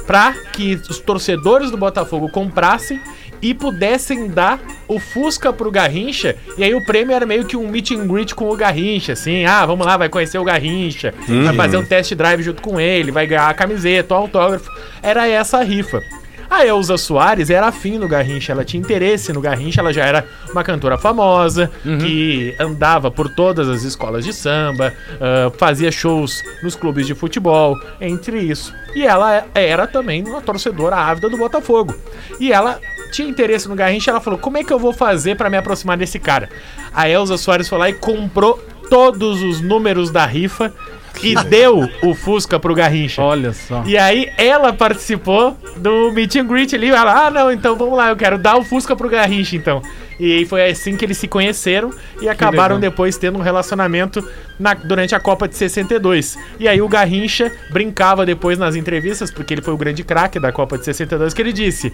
[0.05, 2.99] pra que os torcedores do Botafogo comprassem
[3.41, 6.35] e pudessem dar o Fusca pro Garrincha.
[6.57, 9.45] E aí o prêmio era meio que um meet and greet com o Garrincha, assim.
[9.45, 13.11] Ah, vamos lá, vai conhecer o Garrincha, vai fazer um test drive junto com ele,
[13.11, 14.71] vai ganhar a camiseta, o autógrafo.
[15.03, 16.01] Era essa a rifa.
[16.49, 20.25] A Elza Soares era afim do Garrincha, ela tinha interesse no Garrincha, ela já era
[20.51, 26.75] uma cantora famosa, que andava por todas as escolas de samba, ah, fazia shows nos
[26.75, 28.73] clubes de futebol, entre isso.
[28.95, 31.93] E ela era também uma torcedora ávida do Botafogo.
[32.39, 32.79] E ela
[33.11, 35.97] tinha interesse no Garrincha, ela falou: como é que eu vou fazer pra me aproximar
[35.97, 36.49] desse cara?
[36.93, 38.57] A Elza Soares foi lá e comprou
[38.89, 40.73] todos os números da rifa
[41.21, 43.21] e deu o Fusca pro Garrincha.
[43.21, 43.83] Olha só.
[43.85, 46.89] E aí ela participou do meet and greet ali.
[46.89, 49.81] Ela, ah, não, então vamos lá, eu quero dar o Fusca pro Garrincha, então.
[50.19, 51.91] E aí foi assim que eles se conheceram
[52.21, 54.27] e acabaram depois tendo um relacionamento
[54.59, 56.37] na- durante a Copa de 62.
[56.59, 60.51] E aí o Garrincha brincava depois nas entrevistas, porque ele foi o grande craque da
[60.51, 61.93] Copa de 62, que ele disse: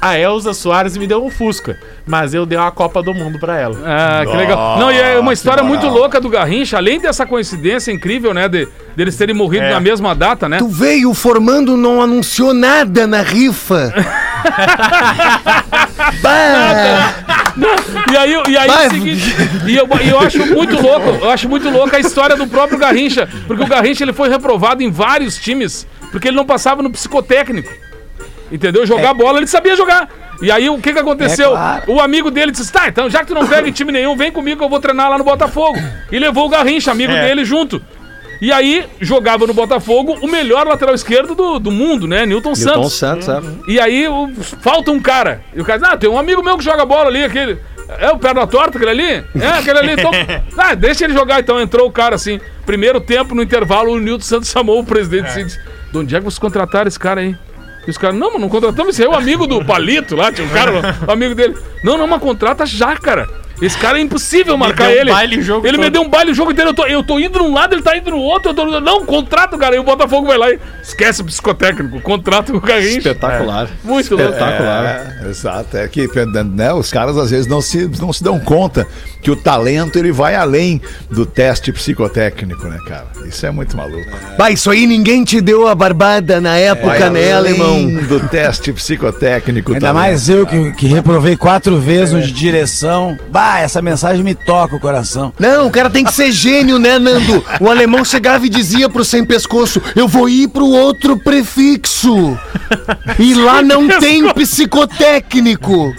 [0.00, 3.58] A Elza Soares me deu um Fusca, mas eu dei uma Copa do Mundo pra
[3.58, 3.76] ela.
[3.84, 4.78] Ah, que legal.
[4.78, 8.68] Não, e é uma história muito louca do Garrincha, além dessa coincidência incrível, né, de,
[8.94, 9.70] deles terem morrido É.
[9.72, 10.58] na mesma data, né?
[10.58, 13.92] Tu veio formando, não anunciou nada na rifa.
[18.10, 18.84] E aí, e aí Vai.
[18.84, 19.36] é o seguinte,
[19.66, 22.78] e eu, e eu acho muito louco, eu acho muito louco a história do próprio
[22.78, 26.90] Garrincha, porque o Garrincha ele foi reprovado em vários times, porque ele não passava no
[26.90, 27.72] psicotécnico.
[28.52, 28.86] Entendeu?
[28.86, 30.08] Jogar bola, ele sabia jogar.
[30.42, 31.48] E aí o que que aconteceu?
[31.52, 31.92] É claro.
[31.92, 34.30] O amigo dele disse: "Tá, então já que tu não pega em time nenhum, vem
[34.30, 35.78] comigo que eu vou treinar lá no Botafogo".
[36.12, 37.26] E levou o Garrincha, amigo É.
[37.28, 37.82] dele junto.
[38.40, 42.26] E aí jogava no Botafogo o melhor lateral esquerdo do, do mundo, né?
[42.26, 43.26] Newton, Newton Santos.
[43.26, 43.40] Santos, é.
[43.68, 44.30] E aí o-
[44.60, 45.42] falta um cara.
[45.54, 47.58] E o cara diz, ah, tem um amigo meu que joga bola ali, aquele.
[47.98, 49.24] É o perna torta, aquele ali?
[49.40, 49.92] É, aquele ali.
[49.92, 50.10] Então,
[50.56, 51.60] ah, deixa ele jogar então.
[51.60, 52.40] Entrou o cara assim.
[52.64, 55.60] Primeiro tempo, no intervalo, o Nilton Santos chamou o presidente e disse:
[55.92, 57.36] De onde é que vocês contrataram esse cara aí?
[57.86, 60.32] E os caras, não, mas não contratamos, esse aí é o amigo do Palito lá,
[60.32, 60.72] tinha um cara,
[61.06, 61.54] o amigo dele.
[61.84, 63.28] Não, não, mas contrata já, cara.
[63.60, 65.10] Esse cara é impossível marcar um ele.
[65.10, 65.90] baile ele me todo.
[65.90, 66.70] deu um baile o jogo inteiro.
[66.70, 68.50] Eu tô, eu tô indo num lado, ele tá indo no outro.
[68.50, 69.76] Eu tô, não, contrata o cara.
[69.76, 72.00] E o Botafogo vai lá e esquece o psicotécnico.
[72.00, 72.98] Contrata o Garrincha.
[72.98, 73.68] Espetacular.
[73.82, 74.32] Muito louco.
[74.32, 75.16] Espetacular.
[75.22, 75.76] É, exato.
[75.76, 76.08] É que
[76.52, 78.86] né, os caras às vezes não se, não se dão conta
[79.22, 80.80] que o talento ele vai além
[81.10, 83.06] do teste psicotécnico, né, cara?
[83.24, 84.10] Isso é muito maluco.
[84.36, 87.86] bah, isso aí ninguém te deu a barbada na época, né, alemão?
[88.04, 89.72] do teste psicotécnico.
[89.72, 90.02] Ainda talento.
[90.02, 93.16] mais eu que, que reprovei quatro vezes no de direção.
[93.30, 95.32] Bah, essa mensagem me toca o coração.
[95.38, 97.44] Não, o cara tem que ser gênio, né, Nando?
[97.60, 102.38] O alemão chegava e dizia pro sem pescoço: Eu vou ir pro outro prefixo.
[103.18, 105.94] E lá não tem psicotécnico.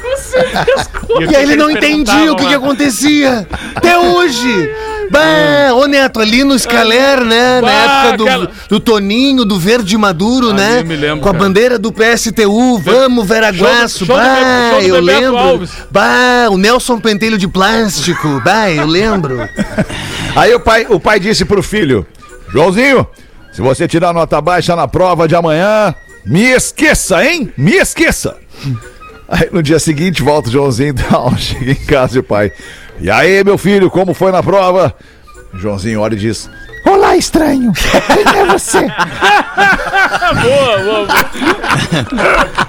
[1.20, 3.48] E aí ele não entendia o que, que acontecia.
[3.76, 4.72] Até hoje.
[5.12, 7.62] Bah, ô Neto, ali no Scaler, né?
[7.62, 7.72] Na Bah,
[8.04, 10.80] época do, aquela- do Toninho, do Verde Maduro, Ali né?
[10.82, 11.44] eu me lembro, Com a cara.
[11.44, 14.06] bandeira do PSTU, vamos, Veraguaço.
[14.06, 15.38] Bah, show do eu Bebeto lembro.
[15.38, 15.70] Alves.
[15.92, 18.42] Bah, o Nelson Pentelho de plástico.
[18.46, 19.38] Bah, eu lembro.
[20.36, 22.06] Aí o pai, o pai disse pro filho:
[22.52, 23.08] Joãozinho,
[23.52, 25.94] se você tirar nota baixa na prova de amanhã,
[26.26, 27.52] me esqueça, hein?
[27.58, 28.36] Me esqueça.
[29.28, 32.52] Aí no dia seguinte volta o Joãozinho e tal, chega em casa e o pai.
[33.00, 34.96] E aí, meu filho, como foi na prova?
[35.54, 36.50] Joãozinho olha e diz:
[36.86, 37.72] Olá, estranho.
[37.74, 38.82] Quem é você?
[40.42, 41.08] boa, boa, boa.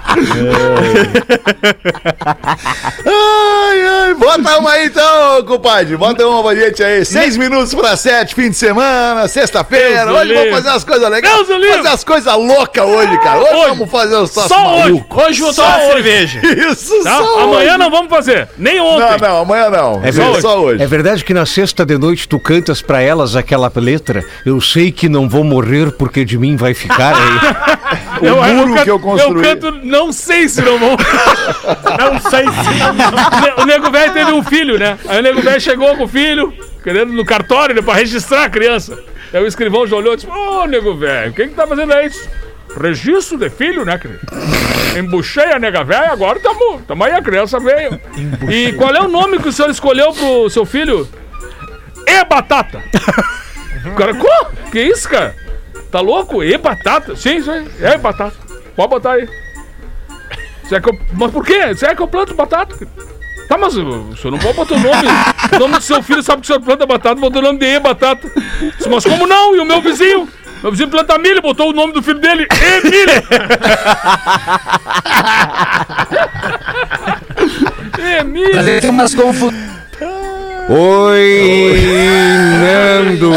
[3.05, 5.97] Ai, ai, bota uma aí então, compadre.
[5.97, 7.03] Bota uma pra gente aí.
[7.05, 10.11] Seis minutos pra sete, fim de semana, sexta-feira.
[10.13, 11.47] Hoje vamos fazer umas coisas legais.
[11.47, 13.39] Fazer as coisas loucas hoje, cara.
[13.39, 13.67] Hoje, Hoje.
[13.69, 14.83] vamos fazer os nossos Só hoje.
[14.91, 15.23] malucos.
[15.25, 16.41] Hoje vou tomar cerveja.
[16.71, 17.17] Isso, Tá?
[17.17, 17.77] só Amanhã hoje.
[17.77, 18.99] não vamos fazer, nem ontem.
[19.21, 20.01] Não, não, amanhã não.
[20.03, 20.41] É verdade.
[20.41, 20.83] só hoje.
[20.83, 24.23] É verdade que na sexta de noite tu cantas pra elas aquela letra?
[24.45, 27.76] Eu sei que não vou morrer porque de mim vai ficar aí.
[28.21, 29.43] O muro canto, que eu construí.
[29.43, 30.97] canto, não sei se não vão.
[31.97, 33.61] Não sei se.
[33.61, 34.97] o nego velho teve um filho, né?
[35.07, 36.53] Aí o nego velho chegou com o filho,
[36.83, 38.97] querendo no cartório, né, pra registrar a criança.
[39.33, 42.09] Aí o escrivão já olhou e disse: Ô, nego velho, quem que tá fazendo aí?
[42.79, 44.21] Registro de filho, né, querido?
[44.97, 47.99] Embuchei a nega velha, agora tamo, tamo aí, a criança veio.
[48.49, 51.07] E qual é o nome que o senhor escolheu pro seu filho?
[52.05, 52.81] E Batata.
[53.85, 54.71] O cara, como?
[54.71, 55.35] Que isso, cara?
[55.97, 56.43] Tá louco?
[56.43, 57.15] E Batata?
[57.15, 58.35] Sim, sim, é batata.
[58.75, 59.27] Pode botar aí.
[60.63, 61.73] Você é que eu- Mas por quê?
[61.73, 62.75] Você é que eu planto batata?
[63.49, 65.07] Tá, mas o senhor não pode botar o nome.
[65.55, 67.65] O nome do seu filho sabe que o senhor planta batata, botou o nome de
[67.65, 68.31] E batata.
[68.87, 69.55] Mas como não?
[69.55, 70.29] E o meu vizinho?
[70.61, 72.45] Meu vizinho planta milho, botou o nome do filho dele,
[72.85, 73.23] Emílio.
[78.19, 78.81] Emílio.
[78.81, 79.55] Tem umas confusões.
[80.69, 81.73] Oi,
[82.61, 83.31] Nando.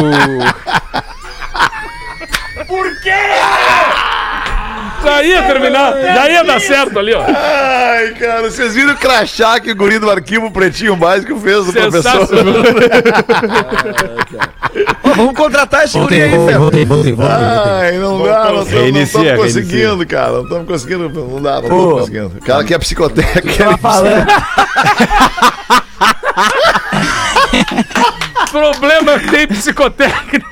[5.03, 7.25] Já ia terminar, já ia dar certo ali, ó.
[7.27, 11.73] Ai, cara, vocês viram o crachá que o guri do arquivo pretinho básico fez do
[11.73, 12.29] professor?
[15.03, 16.59] Ó, vamos contratar esse guri aí, Fer.
[16.59, 17.37] voltei, voltei, voltei.
[17.37, 20.33] Ai, não dá, não Reinicia, estamos conseguindo, cara.
[20.33, 22.37] Não estamos conseguindo, não dá, não estamos conseguindo.
[22.39, 23.57] O cara que é psicotécnico.
[23.57, 24.27] Tava falando.
[28.51, 30.49] Problema que tem psicotécnico.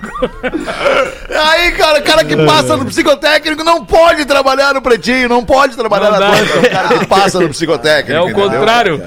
[1.30, 5.76] Aí, cara, o cara que passa no psicotécnico não pode trabalhar no pretinho, não pode
[5.76, 6.28] trabalhar Não na dá.
[6.32, 8.12] Atlântica, o cara que passa no psicotécnico.
[8.12, 8.50] É o entendeu?
[8.50, 9.02] contrário.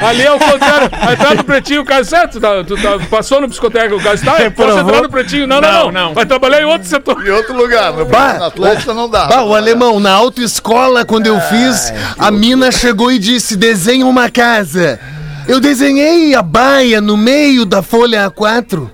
[0.00, 0.88] Ali é o contrário.
[0.92, 2.32] A entrada do pretinho, o cara, certo?
[2.34, 4.44] Tu, tá- tu tá- passou no psicoteca, o cara está.
[4.44, 5.46] Entrar no pretinho?
[5.46, 6.14] Não, não, não, Não.
[6.14, 7.26] Vai trabalhar em outro setor.
[7.26, 8.46] Em outro lugar, no Bah.
[8.46, 9.26] Atlântica não dá.
[9.26, 14.30] Bah, o alemão, na autoescola, quando eu fiz, a mina chegou e disse: desenha uma
[14.30, 14.98] casa.
[15.46, 18.90] Eu desenhei a baia no meio da folha A4,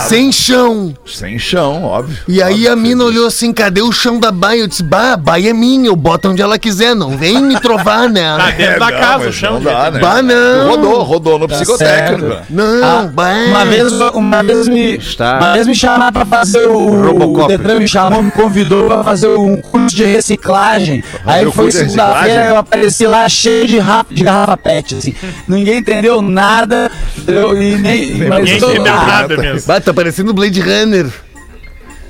[0.00, 0.94] sem chão.
[1.06, 2.16] Sem chão, óbvio.
[2.28, 4.60] E aí Óbvio a mina olhou assim: cadê o chão da baia?
[4.60, 7.58] Eu disse: bah, a baia é minha, eu boto onde ela quiser, não vem me
[7.60, 8.54] trovar, Tá né?
[8.56, 9.54] dentro da não, casa, o chão.
[9.54, 10.00] Não dá, né?
[10.00, 10.68] Bah, não.
[10.70, 12.28] Rodou, rodou no psicotécnico.
[12.28, 12.46] certo.
[12.50, 13.30] Não, bah.
[13.48, 15.38] Uma vez, uma vez me, Está.
[15.38, 17.02] uma vez me chamaram pra fazer o.
[17.02, 17.44] Robocop.
[17.44, 21.02] O Detran me chamou, me convidou pra fazer um curso de reciclagem.
[21.24, 25.14] Aí foi segunda-feira, eu apareci lá cheio de, rap, de garrafa pet, assim.
[25.48, 26.90] Ninguém entendeu nada.
[27.16, 27.60] entendeu?
[27.60, 28.10] E nem.
[28.14, 29.59] Ninguém eu- entendeu ah, nada mesmo.
[29.66, 31.06] Bah, tá parecendo Blade Runner.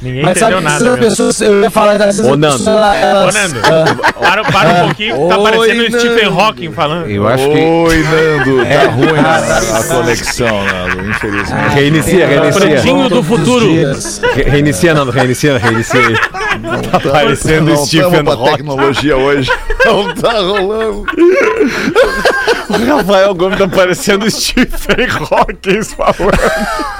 [0.03, 1.11] Ninguém Mas sabe entendeu essas nada mesmo.
[1.11, 2.57] pessoas, eu ia falar dessas Ô, Nando.
[2.57, 6.01] pessoas, ela- Ô, elas, Nando, ah, para, para um pouquinho, que tá Oi, parecendo o
[6.01, 6.41] Stephen.
[6.41, 7.11] Hawking falando.
[7.11, 7.59] Eu acho que.
[7.59, 8.65] Oi, Nando.
[8.65, 11.75] Tá ruim a, a conexão, Nando, infelizmente.
[11.75, 12.61] Reinicia, reinicia.
[12.63, 13.67] Pretinho do futuro.
[14.35, 16.15] Re- Reinicia, Nando, reinicia, reinicia aí.
[16.91, 18.53] Tá parecendo não Stephen Hawking.
[18.53, 19.51] tecnologia hoje.
[19.85, 21.05] Não tá rolando.
[22.71, 27.00] O Rafael Gomes tá parecendo Stephen Hawking falando.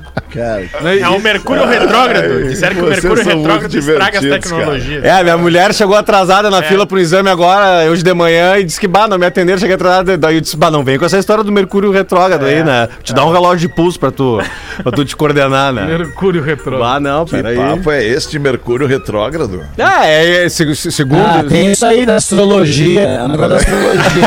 [0.39, 2.47] É um Mercúrio retrógrado.
[2.47, 5.03] Disseram que o Mercúrio retrógrado estraga as tecnologias.
[5.03, 8.79] É, minha mulher chegou atrasada na fila pro exame agora, hoje de manhã, e disse
[8.79, 10.17] que, bah, não me atenderam, cheguei atrasada.
[10.17, 12.87] Daí eu disse, bah, não vem com essa história do Mercúrio retrógrado aí, né?
[13.03, 14.39] Te dá um relógio de pulso pra tu,
[14.83, 15.85] pra tu te coordenar, né?
[15.85, 16.79] Mercúrio retrô.
[16.79, 17.55] Bah, não, Que peraí.
[17.57, 19.61] papo é esse de Mercúrio retrógrado?
[19.79, 21.21] Ah, é, é se- segundo.
[21.25, 23.01] ah, tem isso aí da astrologia.
[23.01, 24.25] É um negócio da astrologia.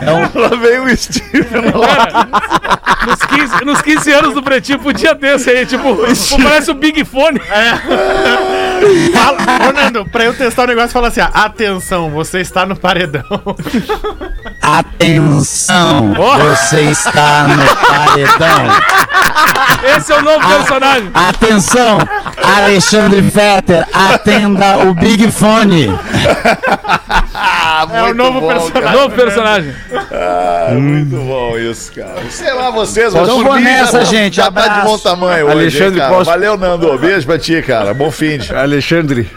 [0.00, 1.62] é um, Lá vem o Stephen
[3.06, 5.96] Nos 15, nos 15 anos do Pretinho, podia ter esse aí, tipo,
[6.42, 7.40] parece o Big Fone.
[9.12, 12.76] Fala, ô Nando, pra eu testar o negócio, fala assim: ó, atenção, você está no
[12.76, 13.24] paredão.
[14.62, 16.38] Atenção, Oh.
[16.38, 18.66] você está no paredão.
[19.96, 21.10] Esse é o novo personagem.
[21.14, 21.98] Atenção,
[22.56, 25.86] Alexandre Fetter, atenda o Big Fone.
[27.92, 28.90] é o novo personagem.
[29.00, 29.74] Novo personagem.
[30.12, 32.14] Ah, muito bom isso, cara.
[32.28, 35.52] Sei lá, vocês, Então por vou nessa, já- gente, Já tá de bom tamanho hoje,
[35.58, 36.14] Alexandre, hein, cara.
[36.14, 36.98] posso- Valeu, Nando.
[36.98, 37.94] Beijo pra ti, cara.
[37.94, 38.52] Bom fim de.
[38.74, 39.28] Alexandre,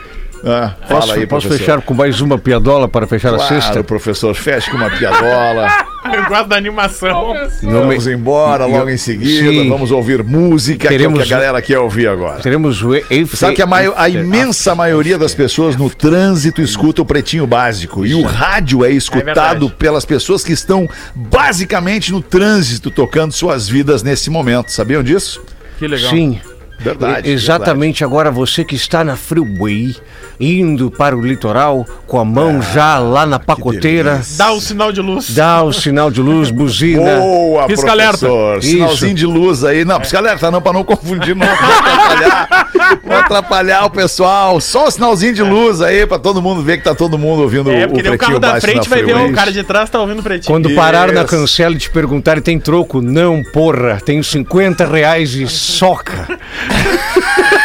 [0.46, 3.82] Ah, posso, aí, posso fechar com mais uma piadola para fechar a Claro, sexta?
[3.84, 5.68] professor, feche com uma piadola.
[6.14, 7.34] Eu gosto da animação.
[7.64, 9.50] Vamos embora logo em seguida.
[9.50, 9.70] Sim.
[9.70, 12.42] Vamos ouvir música, Teremos- que é o que a galera quer ouvir agora.
[12.42, 12.90] Teremos o
[13.38, 18.06] Sabe que a, maio- a imensa maioria das pessoas no trânsito escuta o Pretinho Básico.
[18.06, 19.74] E o rádio é escutado verdade.
[19.80, 24.74] pelas pessoas que estão basicamente no trânsito, tocando suas vidas nesse momento.
[24.74, 25.42] Sabiam disso?
[25.80, 26.10] Que legal.
[26.12, 26.40] Sim.
[26.80, 27.30] Verdade.
[27.30, 29.96] Exatamente agora você que está na freeway,
[30.40, 35.00] indo para o litoral, com a mão já lá na pacoteira, Dá o sinal de
[35.02, 35.30] luz.
[35.34, 37.18] dá o sinal de luz, buzina.
[37.20, 38.18] Boa, Pisca alerta.
[38.28, 38.58] professor.
[38.60, 38.68] Isso.
[38.70, 39.86] Sinalzinho de luz aí.
[39.86, 41.48] Não, pisca alerta não, pra não confundir, não.
[41.48, 44.60] Pra atrapalhar, pra atrapalhar o pessoal.
[44.60, 47.72] Só o sinalzinho de luz aí, pra todo mundo ver que tá todo mundo ouvindo
[47.72, 49.32] É, o porque daí o Pretinho carro da frente vai ver freeway.
[49.32, 50.54] o cara de trás tá ouvindo o pretinho.
[50.54, 51.30] Quando parar na Isso.
[51.30, 53.02] cancela e te perguntarem, tem troco?
[53.02, 56.28] Não, porra, tenho 50 reais e soca.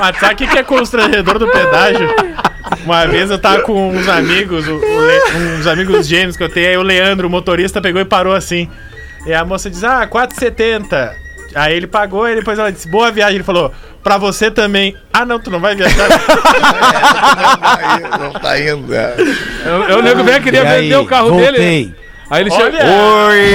[0.00, 2.08] Mas sabe o que, que é constrangedor do pedágio?
[2.84, 6.48] Uma vez eu tava com uns amigos, o- o Le- uns amigos gêmeos que eu
[6.48, 8.68] tenho, aí o Leandro, o motorista, pegou e parou assim.
[9.26, 11.12] E a moça diz, ah, 4,70.
[11.54, 13.36] Aí ele pagou e depois ela disse, boa viagem.
[13.36, 14.96] Ele falou, pra você também.
[15.12, 16.08] Ah, não, tu não vai viajar.
[18.18, 19.14] Não tá indo, é.
[19.66, 21.94] Eu, eu, o nego velho queria aí, vender o carro dele.
[22.32, 22.80] Aí ele chegou.
[23.28, 23.46] Oi,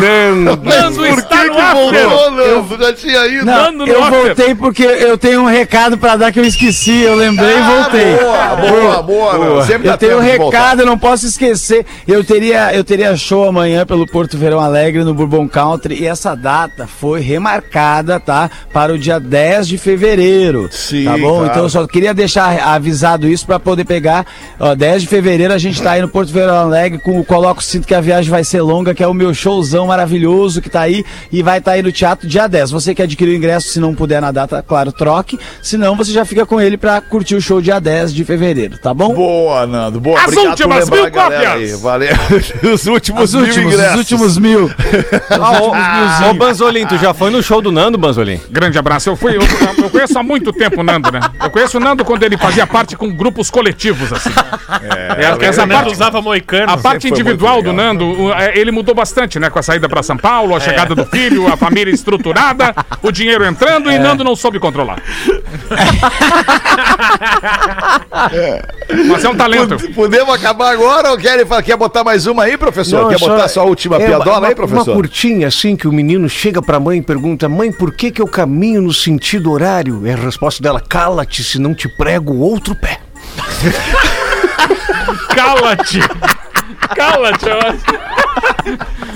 [0.00, 0.64] Nando.
[0.64, 2.08] Nando está no after.
[2.08, 3.44] Voltou, Nando, já tinha ido.
[3.44, 7.02] Não, no eu voltei porque eu tenho um recado pra dar que eu esqueci.
[7.02, 8.16] Eu lembrei e voltei.
[8.16, 9.66] Boa, boa, boa, Nando.
[9.66, 11.84] Sempre Eu tenho um recado, eu não posso esquecer.
[12.06, 16.34] Eu teria, eu teria show amanhã pelo Porto Verão Alegre no Bourbon Country e essa
[16.34, 18.50] data foi remarcada, tá?
[18.72, 20.70] Para o dia 10 de fevereiro.
[20.72, 21.40] Sim, Tá bom?
[21.40, 21.46] claro.
[21.50, 24.24] Então eu só queria deixar avisado isso pra poder pegar.
[24.58, 27.62] Ó, 10 de fevereiro a gente tá aí no Porto Verão Alegre com o Coloco
[27.62, 30.80] Cinto que a viagem vai ser longa, que é o meu showzão maravilhoso que tá
[30.82, 32.70] aí e vai estar aí no teatro dia 10.
[32.70, 35.38] Você que adquiriu o ingresso, se não puder na data, claro, troque.
[35.62, 38.78] Se não, você já fica com ele pra curtir o show dia 10 de fevereiro,
[38.78, 39.14] tá bom?
[39.14, 40.00] Boa, Nando.
[40.00, 40.20] Boa.
[40.20, 41.80] As últimas mil cópias.
[41.80, 42.12] Valeu.
[42.72, 43.98] Os últimos Os mil últimos, os ingressos.
[43.98, 44.70] últimos mil.
[46.30, 48.40] Ô, Banzolim, tu já foi no show do Nando, Banzolim?
[48.50, 49.08] Grande abraço.
[49.08, 49.40] Eu fui, eu,
[49.82, 51.20] eu conheço há muito tempo o Nando, né?
[51.42, 54.30] Eu conheço o Nando quando ele fazia parte com grupos coletivos, assim.
[54.82, 56.72] É, essa Essa parte, usava moicano.
[56.72, 57.72] a parte parte individual do.
[57.72, 59.48] Nando, é, ele mudou bastante, né?
[59.50, 63.44] Com a saída pra São Paulo, a chegada do filho, a família estruturada, o dinheiro
[63.44, 65.00] entrando e Nando não soube controlar.
[69.08, 69.76] Mas é um talento.
[69.76, 73.02] Pod- Podemos acabar agora ou quer, quer botar mais uma aí, professor?
[73.02, 74.94] Não, quer só- botar sua última é, piadola uma, aí, Uma professor?
[74.94, 78.26] curtinha assim que o menino chega pra mãe e pergunta: Mãe, por que que eu
[78.26, 80.06] caminho no sentido horário?
[80.06, 82.98] É a resposta dela: Cala-te, se não te prego o outro pé.
[85.34, 86.00] Cala-te!
[86.94, 87.46] Cala-te!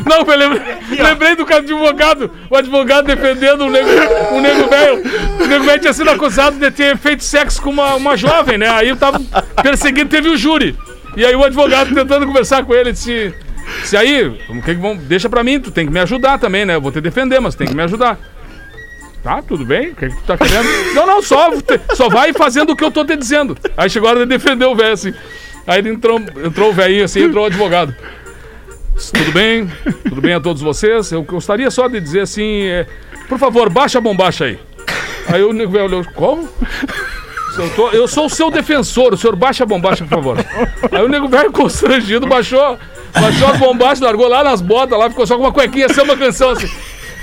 [0.07, 2.31] Não, eu lembrei, lembrei do cara de advogado.
[2.51, 3.89] O advogado defendendo o nego,
[4.33, 5.03] o nego velho.
[5.41, 8.69] O nego velho tinha sido acusado de ter feito sexo com uma, uma jovem, né?
[8.69, 9.21] Aí eu tava
[9.63, 10.77] perseguindo, teve o júri.
[11.17, 13.35] E aí o advogado tentando conversar com ele disse:
[13.85, 16.75] Se aí, que que deixa pra mim, tu tem que me ajudar também, né?
[16.75, 18.19] Eu vou te defender, mas tem que me ajudar.
[19.23, 19.91] Tá, tudo bem?
[19.91, 20.95] O que, que tu tá querendo?
[20.95, 21.51] Não, não, só,
[21.95, 23.57] só vai fazendo o que eu tô te dizendo.
[23.77, 25.15] Aí chegou a hora de defender o velho, assim.
[25.67, 27.95] Aí ele entrou, entrou o velhinho assim, entrou o advogado.
[29.13, 29.71] Tudo bem?
[30.09, 31.11] Tudo bem a todos vocês?
[31.13, 32.87] Eu gostaria só de dizer assim, é,
[33.29, 34.59] por favor, baixa a bombacha aí.
[35.29, 36.49] Aí o nego velho olhou, como?
[37.57, 40.37] Eu, tô- eu sou o seu defensor, o senhor baixa a bombacha, por favor.
[40.91, 42.79] Aí o nego velho constrangido baixou,
[43.15, 46.17] baixou as bombachas, largou lá nas botas, lá ficou só com uma cuequinha, assim, uma
[46.17, 46.69] canção assim.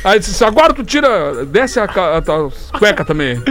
[0.03, 3.41] Aí disse, agora tu tira, desce a, a tua cueca também.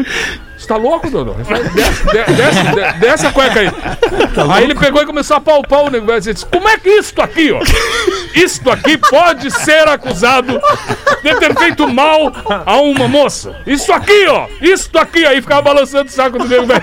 [0.59, 1.35] Você tá louco, Dodô?
[1.35, 3.71] Desce, de- desce, de- desce a cueca aí.
[4.53, 6.21] aí ele pegou e começou a palpar o nego velho.
[6.21, 7.61] Disse, como é que isto aqui, ó?
[8.35, 10.61] Isto aqui pode ser acusado
[11.23, 12.33] de ter feito mal
[12.67, 13.55] a uma moça.
[13.67, 14.47] Isso aqui, ó.
[14.61, 15.25] Isto aqui.
[15.25, 16.83] Aí ficava balançando o saco do nego velho.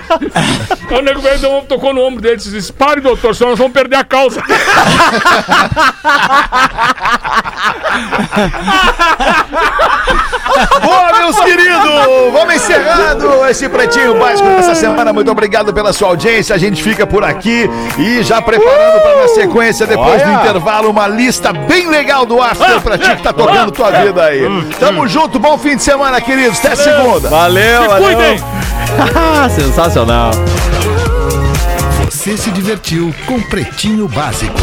[0.90, 3.74] Aí o nego velho tocou no ombro dele e disse, pare, doutor, senão nós vamos
[3.74, 4.42] perder a causa.
[10.82, 12.32] Boa, meus queridos!
[12.32, 15.12] Vamos encerrando esse pretinho básico dessa semana.
[15.12, 16.54] Muito obrigado pela sua audiência.
[16.54, 21.06] A gente fica por aqui e já preparando para na sequência, depois do intervalo, uma
[21.08, 24.42] lista bem legal do After pra ti que tá tocando tua vida aí.
[24.78, 26.58] Tamo junto, bom fim de semana, queridos.
[26.58, 27.28] Até segunda.
[27.28, 28.04] Valeu, Se valeu.
[28.16, 28.38] cuidem!
[29.54, 30.30] Sensacional.
[32.10, 34.54] Você se divertiu com Pretinho Básico.